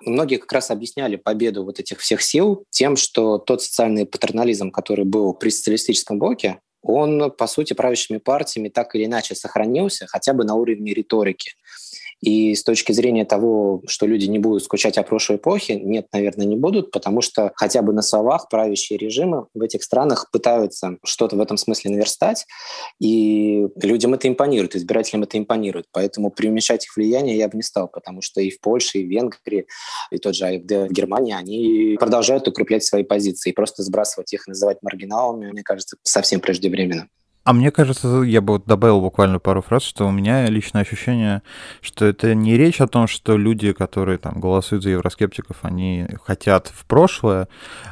многие 0.00 0.38
как 0.38 0.50
раз 0.50 0.72
объясняли 0.72 1.14
победу 1.14 1.62
вот 1.62 1.78
этих 1.78 2.00
всех 2.00 2.20
сил 2.20 2.64
тем, 2.70 2.96
что 2.96 3.38
тот 3.38 3.62
социальный 3.62 4.06
патернализм, 4.06 4.72
который 4.72 5.04
был 5.04 5.34
при 5.34 5.50
социалистическом 5.50 6.18
блоке, 6.18 6.58
он, 6.82 7.30
по 7.30 7.46
сути, 7.46 7.74
правящими 7.74 8.18
партиями 8.18 8.70
так 8.70 8.92
или 8.96 9.04
иначе 9.04 9.36
сохранился, 9.36 10.08
хотя 10.08 10.32
бы 10.32 10.42
на 10.42 10.56
уровне 10.56 10.92
риторики. 10.92 11.52
И 12.22 12.54
с 12.54 12.62
точки 12.62 12.92
зрения 12.92 13.24
того, 13.24 13.82
что 13.88 14.06
люди 14.06 14.26
не 14.26 14.38
будут 14.38 14.62
скучать 14.62 14.96
о 14.96 15.02
прошлой 15.02 15.36
эпохе, 15.36 15.74
нет, 15.74 16.06
наверное, 16.12 16.46
не 16.46 16.56
будут, 16.56 16.92
потому 16.92 17.20
что 17.20 17.52
хотя 17.56 17.82
бы 17.82 17.92
на 17.92 18.00
словах 18.00 18.48
правящие 18.48 18.96
режимы 18.96 19.46
в 19.54 19.60
этих 19.60 19.82
странах 19.82 20.30
пытаются 20.30 20.98
что-то 21.04 21.36
в 21.36 21.40
этом 21.40 21.56
смысле 21.56 21.90
наверстать, 21.90 22.46
и 23.00 23.66
людям 23.82 24.14
это 24.14 24.28
импонирует, 24.28 24.76
избирателям 24.76 25.24
это 25.24 25.36
импонирует. 25.36 25.86
Поэтому 25.92 26.30
преуменьшать 26.30 26.84
их 26.84 26.96
влияние 26.96 27.36
я 27.36 27.48
бы 27.48 27.56
не 27.56 27.62
стал, 27.62 27.88
потому 27.88 28.22
что 28.22 28.40
и 28.40 28.50
в 28.50 28.60
Польше, 28.60 28.98
и 28.98 29.04
в 29.04 29.10
Венгрии, 29.10 29.66
и 30.12 30.18
тот 30.18 30.36
же 30.36 30.46
АФД 30.46 30.90
в 30.90 30.92
Германии, 30.92 31.34
они 31.34 31.96
продолжают 31.98 32.46
укреплять 32.46 32.84
свои 32.84 33.02
позиции. 33.02 33.50
И 33.50 33.52
просто 33.52 33.82
сбрасывать 33.82 34.32
их, 34.32 34.46
называть 34.46 34.78
маргиналами, 34.82 35.50
мне 35.50 35.62
кажется, 35.62 35.96
совсем 36.04 36.40
преждевременно. 36.40 37.08
А 37.44 37.52
мне 37.52 37.72
кажется, 37.72 38.22
я 38.22 38.40
бы 38.40 38.62
добавил 38.64 39.00
буквально 39.00 39.40
пару 39.40 39.62
фраз, 39.62 39.82
что 39.82 40.06
у 40.06 40.12
меня 40.12 40.46
личное 40.46 40.82
ощущение, 40.82 41.42
что 41.80 42.04
это 42.04 42.36
не 42.36 42.56
речь 42.56 42.80
о 42.80 42.86
том, 42.86 43.08
что 43.08 43.36
люди, 43.36 43.72
которые 43.72 44.18
там 44.18 44.38
голосуют 44.38 44.84
за 44.84 44.90
евроскептиков, 44.90 45.56
они 45.62 46.06
хотят 46.24 46.68
в 46.68 46.86
прошлое. 46.86 47.48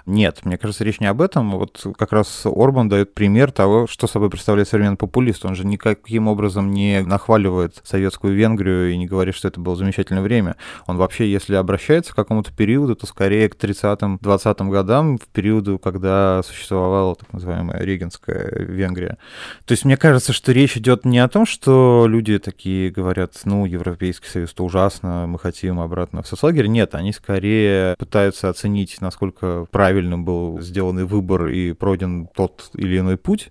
Нет, 0.06 0.44
мне 0.44 0.56
кажется, 0.56 0.84
речь 0.84 1.00
не 1.00 1.06
об 1.06 1.20
этом. 1.20 1.50
Вот 1.50 1.84
как 1.98 2.12
раз 2.12 2.42
Орбан 2.44 2.88
дает 2.88 3.12
пример 3.12 3.50
того, 3.50 3.88
что 3.88 4.06
собой 4.06 4.30
представляет 4.30 4.68
современный 4.68 4.96
популист. 4.96 5.44
Он 5.44 5.56
же 5.56 5.66
никаким 5.66 6.28
образом 6.28 6.70
не 6.70 7.00
нахваливает 7.00 7.80
советскую 7.82 8.34
Венгрию 8.34 8.92
и 8.92 8.96
не 8.96 9.08
говорит, 9.08 9.34
что 9.34 9.48
это 9.48 9.58
было 9.58 9.74
замечательное 9.74 10.22
время. 10.22 10.54
Он 10.86 10.96
вообще, 10.96 11.28
если 11.28 11.56
обращается 11.56 12.12
к 12.12 12.16
какому-то 12.16 12.52
периоду, 12.52 12.94
то 12.94 13.04
скорее 13.06 13.48
к 13.48 13.56
30-м, 13.56 14.20
20-м 14.22 14.70
годам, 14.70 15.18
в 15.18 15.26
периоду, 15.26 15.80
когда 15.80 16.40
существовала 16.44 17.16
так 17.16 17.32
называемая 17.32 17.82
Регенская 17.82 18.48
Венгрия. 18.54 19.18
То 19.64 19.72
есть 19.72 19.84
мне 19.84 19.96
кажется, 19.96 20.32
что 20.32 20.52
речь 20.52 20.76
идет 20.76 21.04
не 21.04 21.18
о 21.18 21.28
том, 21.28 21.46
что 21.46 22.06
люди 22.08 22.38
такие 22.38 22.90
говорят, 22.90 23.34
ну, 23.44 23.66
Европейский 23.66 24.28
Союз, 24.28 24.52
это 24.52 24.62
ужасно, 24.62 25.26
мы 25.26 25.38
хотим 25.38 25.80
обратно 25.80 26.22
в 26.22 26.26
соцлагерь. 26.26 26.66
Нет, 26.66 26.94
они 26.94 27.12
скорее 27.12 27.94
пытаются 27.98 28.48
оценить, 28.48 29.00
насколько 29.00 29.66
правильным 29.70 30.24
был 30.24 30.60
сделанный 30.60 31.04
выбор 31.04 31.48
и 31.48 31.72
пройден 31.72 32.28
тот 32.34 32.70
или 32.74 32.98
иной 32.98 33.16
путь. 33.16 33.48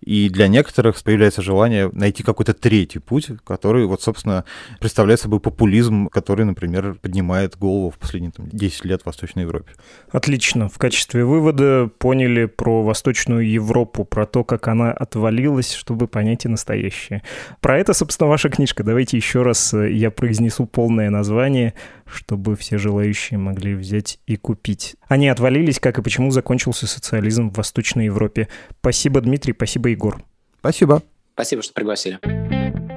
И 0.00 0.28
для 0.28 0.48
некоторых 0.48 1.00
появляется 1.02 1.42
желание 1.42 1.90
найти 1.92 2.22
какой-то 2.22 2.54
третий 2.54 2.98
путь, 2.98 3.28
который, 3.44 3.86
вот, 3.86 4.02
собственно, 4.02 4.44
представляет 4.80 5.20
собой 5.20 5.40
популизм, 5.40 6.08
который, 6.08 6.44
например, 6.44 6.94
поднимает 7.00 7.56
голову 7.56 7.90
в 7.90 7.98
последние 7.98 8.32
там, 8.32 8.48
10 8.50 8.84
лет 8.84 9.02
в 9.02 9.06
Восточной 9.06 9.42
Европе. 9.42 9.72
Отлично. 10.12 10.68
В 10.68 10.78
качестве 10.78 11.24
вывода 11.24 11.90
поняли 11.98 12.46
про 12.46 12.82
Восточную 12.82 13.48
Европу, 13.48 14.04
про 14.04 14.26
то, 14.26 14.44
как 14.44 14.68
она 14.68 14.92
отвалилась 14.92 15.29
отвалилось, 15.30 15.72
чтобы 15.72 16.08
понять 16.08 16.44
и 16.44 16.48
настоящее. 16.48 17.22
Про 17.60 17.78
это, 17.78 17.94
собственно, 17.94 18.28
ваша 18.28 18.48
книжка. 18.48 18.82
Давайте 18.82 19.16
еще 19.16 19.42
раз 19.42 19.72
э, 19.72 19.92
я 19.92 20.10
произнесу 20.10 20.66
полное 20.66 21.08
название, 21.08 21.74
чтобы 22.04 22.56
все 22.56 22.78
желающие 22.78 23.38
могли 23.38 23.74
взять 23.74 24.18
и 24.26 24.36
купить. 24.36 24.96
Они 25.08 25.28
отвалились, 25.28 25.78
как 25.78 25.98
и 25.98 26.02
почему 26.02 26.30
закончился 26.32 26.86
социализм 26.86 27.50
в 27.50 27.56
Восточной 27.56 28.06
Европе. 28.06 28.48
Спасибо, 28.80 29.20
Дмитрий, 29.20 29.54
спасибо, 29.54 29.88
Егор. 29.88 30.20
Спасибо. 30.58 31.02
Спасибо, 31.34 31.62
что 31.62 31.72
пригласили. 31.72 32.89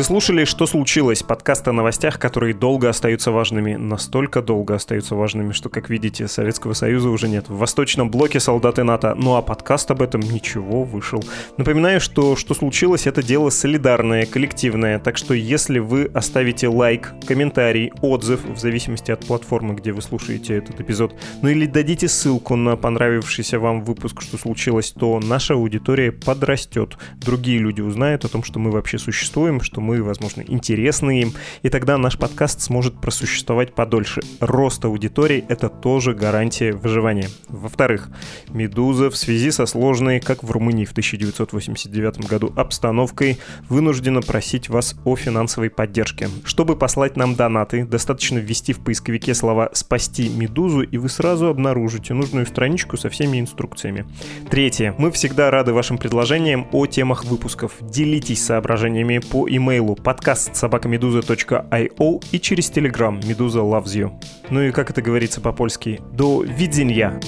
Вы 0.00 0.04
слушали 0.04 0.46
«Что 0.46 0.64
случилось?» 0.64 1.22
подкаст 1.22 1.68
о 1.68 1.72
новостях, 1.72 2.18
которые 2.18 2.54
долго 2.54 2.88
остаются 2.88 3.30
важными. 3.32 3.74
Настолько 3.74 4.40
долго 4.40 4.74
остаются 4.74 5.14
важными, 5.14 5.52
что, 5.52 5.68
как 5.68 5.90
видите, 5.90 6.26
Советского 6.26 6.72
Союза 6.72 7.10
уже 7.10 7.28
нет. 7.28 7.50
В 7.50 7.58
восточном 7.58 8.10
блоке 8.10 8.40
солдаты 8.40 8.82
НАТО. 8.82 9.14
Ну 9.14 9.34
а 9.34 9.42
подкаст 9.42 9.90
об 9.90 10.00
этом 10.00 10.22
ничего 10.22 10.84
вышел. 10.84 11.22
Напоминаю, 11.58 12.00
что 12.00 12.34
«Что 12.34 12.54
случилось?» 12.54 13.06
это 13.06 13.22
дело 13.22 13.50
солидарное, 13.50 14.24
коллективное. 14.24 14.98
Так 15.00 15.18
что 15.18 15.34
если 15.34 15.80
вы 15.80 16.10
оставите 16.14 16.68
лайк, 16.68 17.12
комментарий, 17.26 17.92
отзыв, 18.00 18.42
в 18.46 18.58
зависимости 18.58 19.10
от 19.10 19.26
платформы, 19.26 19.74
где 19.74 19.92
вы 19.92 20.00
слушаете 20.00 20.56
этот 20.56 20.80
эпизод, 20.80 21.14
ну 21.42 21.50
или 21.50 21.66
дадите 21.66 22.08
ссылку 22.08 22.56
на 22.56 22.76
понравившийся 22.76 23.58
вам 23.58 23.84
выпуск 23.84 24.22
«Что 24.22 24.38
случилось?», 24.38 24.94
то 24.98 25.20
наша 25.20 25.52
аудитория 25.52 26.10
подрастет. 26.10 26.96
Другие 27.16 27.58
люди 27.58 27.82
узнают 27.82 28.24
о 28.24 28.28
том, 28.28 28.42
что 28.42 28.58
мы 28.58 28.70
вообще 28.70 28.98
существуем, 28.98 29.60
что 29.60 29.80
что 29.80 29.89
мы, 29.90 30.04
возможно, 30.04 30.44
интересны 30.46 31.22
им, 31.22 31.32
и 31.62 31.68
тогда 31.68 31.98
наш 31.98 32.16
подкаст 32.16 32.60
сможет 32.60 33.00
просуществовать 33.00 33.74
подольше. 33.74 34.20
Рост 34.38 34.84
аудитории— 34.84 35.44
это 35.48 35.68
тоже 35.68 36.14
гарантия 36.14 36.70
выживания. 36.72 37.28
Во-вторых, 37.48 38.08
«Медуза» 38.50 39.10
в 39.10 39.16
связи 39.16 39.50
со 39.50 39.66
сложной, 39.66 40.20
как 40.20 40.44
в 40.44 40.50
Румынии 40.52 40.84
в 40.84 40.92
1989 40.92 42.28
году, 42.28 42.52
обстановкой 42.54 43.38
вынуждена 43.68 44.20
просить 44.20 44.68
вас 44.68 44.94
о 45.04 45.16
финансовой 45.16 45.70
поддержке. 45.70 46.28
Чтобы 46.44 46.76
послать 46.76 47.16
нам 47.16 47.34
донаты, 47.34 47.84
достаточно 47.84 48.38
ввести 48.38 48.72
в 48.72 48.84
поисковике 48.84 49.34
слова 49.34 49.70
«спасти 49.72 50.28
Медузу», 50.28 50.82
и 50.82 50.98
вы 50.98 51.08
сразу 51.08 51.48
обнаружите 51.48 52.14
нужную 52.14 52.46
страничку 52.46 52.96
со 52.96 53.08
всеми 53.08 53.40
инструкциями. 53.40 54.06
Третье. 54.48 54.94
Мы 54.98 55.10
всегда 55.10 55.50
рады 55.50 55.72
вашим 55.72 55.98
предложениям 55.98 56.68
о 56.70 56.86
темах 56.86 57.24
выпусков. 57.24 57.72
Делитесь 57.80 58.44
соображениями 58.44 59.18
по 59.18 59.48
имейлу 59.48 59.79
имейлу 59.80 59.96
подкаст 59.96 60.54
собакамедуза.io 60.54 62.22
и 62.32 62.38
через 62.38 62.70
телеграм 62.70 63.18
Медуза 63.24 63.60
Loves 63.60 63.84
You. 63.84 64.12
Ну 64.50 64.60
и 64.62 64.72
как 64.72 64.90
это 64.90 65.00
говорится 65.00 65.40
по-польски, 65.40 66.00
до 66.12 66.42
видения! 66.42 67.18